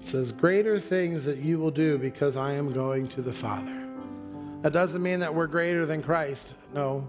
It 0.00 0.06
says, 0.06 0.32
Greater 0.32 0.78
things 0.78 1.24
that 1.24 1.38
you 1.38 1.58
will 1.58 1.70
do 1.70 1.96
because 1.98 2.36
I 2.36 2.52
am 2.52 2.72
going 2.72 3.08
to 3.08 3.22
the 3.22 3.32
Father. 3.32 3.80
That 4.62 4.72
doesn't 4.72 5.02
mean 5.02 5.20
that 5.20 5.34
we're 5.34 5.46
greater 5.46 5.86
than 5.86 6.02
Christ. 6.02 6.54
No. 6.74 7.08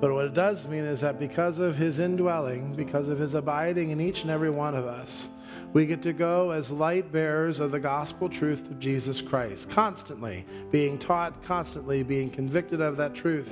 But 0.00 0.12
what 0.12 0.26
it 0.26 0.34
does 0.34 0.66
mean 0.66 0.84
is 0.84 1.00
that 1.00 1.18
because 1.18 1.58
of 1.58 1.76
his 1.76 1.98
indwelling, 1.98 2.74
because 2.74 3.08
of 3.08 3.18
his 3.18 3.34
abiding 3.34 3.90
in 3.90 4.00
each 4.00 4.22
and 4.22 4.30
every 4.30 4.50
one 4.50 4.74
of 4.74 4.86
us, 4.86 5.28
we 5.72 5.86
get 5.86 6.02
to 6.02 6.12
go 6.12 6.50
as 6.50 6.70
light 6.70 7.10
bearers 7.10 7.60
of 7.60 7.72
the 7.72 7.80
gospel 7.80 8.28
truth 8.28 8.70
of 8.70 8.78
Jesus 8.78 9.20
Christ, 9.20 9.68
constantly 9.68 10.46
being 10.70 10.98
taught, 10.98 11.42
constantly 11.42 12.02
being 12.02 12.30
convicted 12.30 12.80
of 12.80 12.96
that 12.98 13.14
truth. 13.14 13.50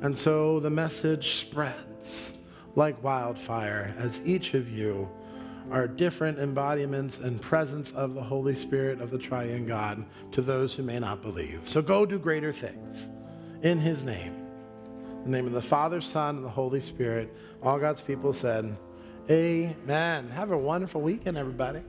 And 0.00 0.16
so 0.16 0.60
the 0.60 0.70
message 0.70 1.40
spreads 1.40 2.32
like 2.78 3.02
wildfire 3.02 3.92
as 3.98 4.20
each 4.24 4.54
of 4.54 4.70
you 4.70 5.10
are 5.70 5.88
different 5.88 6.38
embodiments 6.38 7.18
and 7.18 7.42
presence 7.42 7.90
of 7.90 8.14
the 8.14 8.22
Holy 8.22 8.54
Spirit 8.54 9.00
of 9.00 9.10
the 9.10 9.18
triune 9.18 9.66
God 9.66 10.06
to 10.30 10.40
those 10.40 10.74
who 10.74 10.84
may 10.84 11.00
not 11.00 11.20
believe. 11.20 11.60
So 11.64 11.82
go 11.82 12.06
do 12.06 12.18
greater 12.18 12.52
things 12.52 13.10
in 13.62 13.80
his 13.80 14.04
name. 14.04 14.32
In 15.24 15.32
the 15.32 15.36
name 15.36 15.46
of 15.48 15.52
the 15.52 15.60
Father, 15.60 16.00
Son, 16.00 16.36
and 16.36 16.44
the 16.44 16.48
Holy 16.48 16.80
Spirit. 16.80 17.34
All 17.62 17.80
God's 17.80 18.00
people 18.00 18.32
said, 18.32 18.74
Amen. 19.28 20.30
Have 20.30 20.52
a 20.52 20.56
wonderful 20.56 21.00
weekend, 21.00 21.36
everybody. 21.36 21.82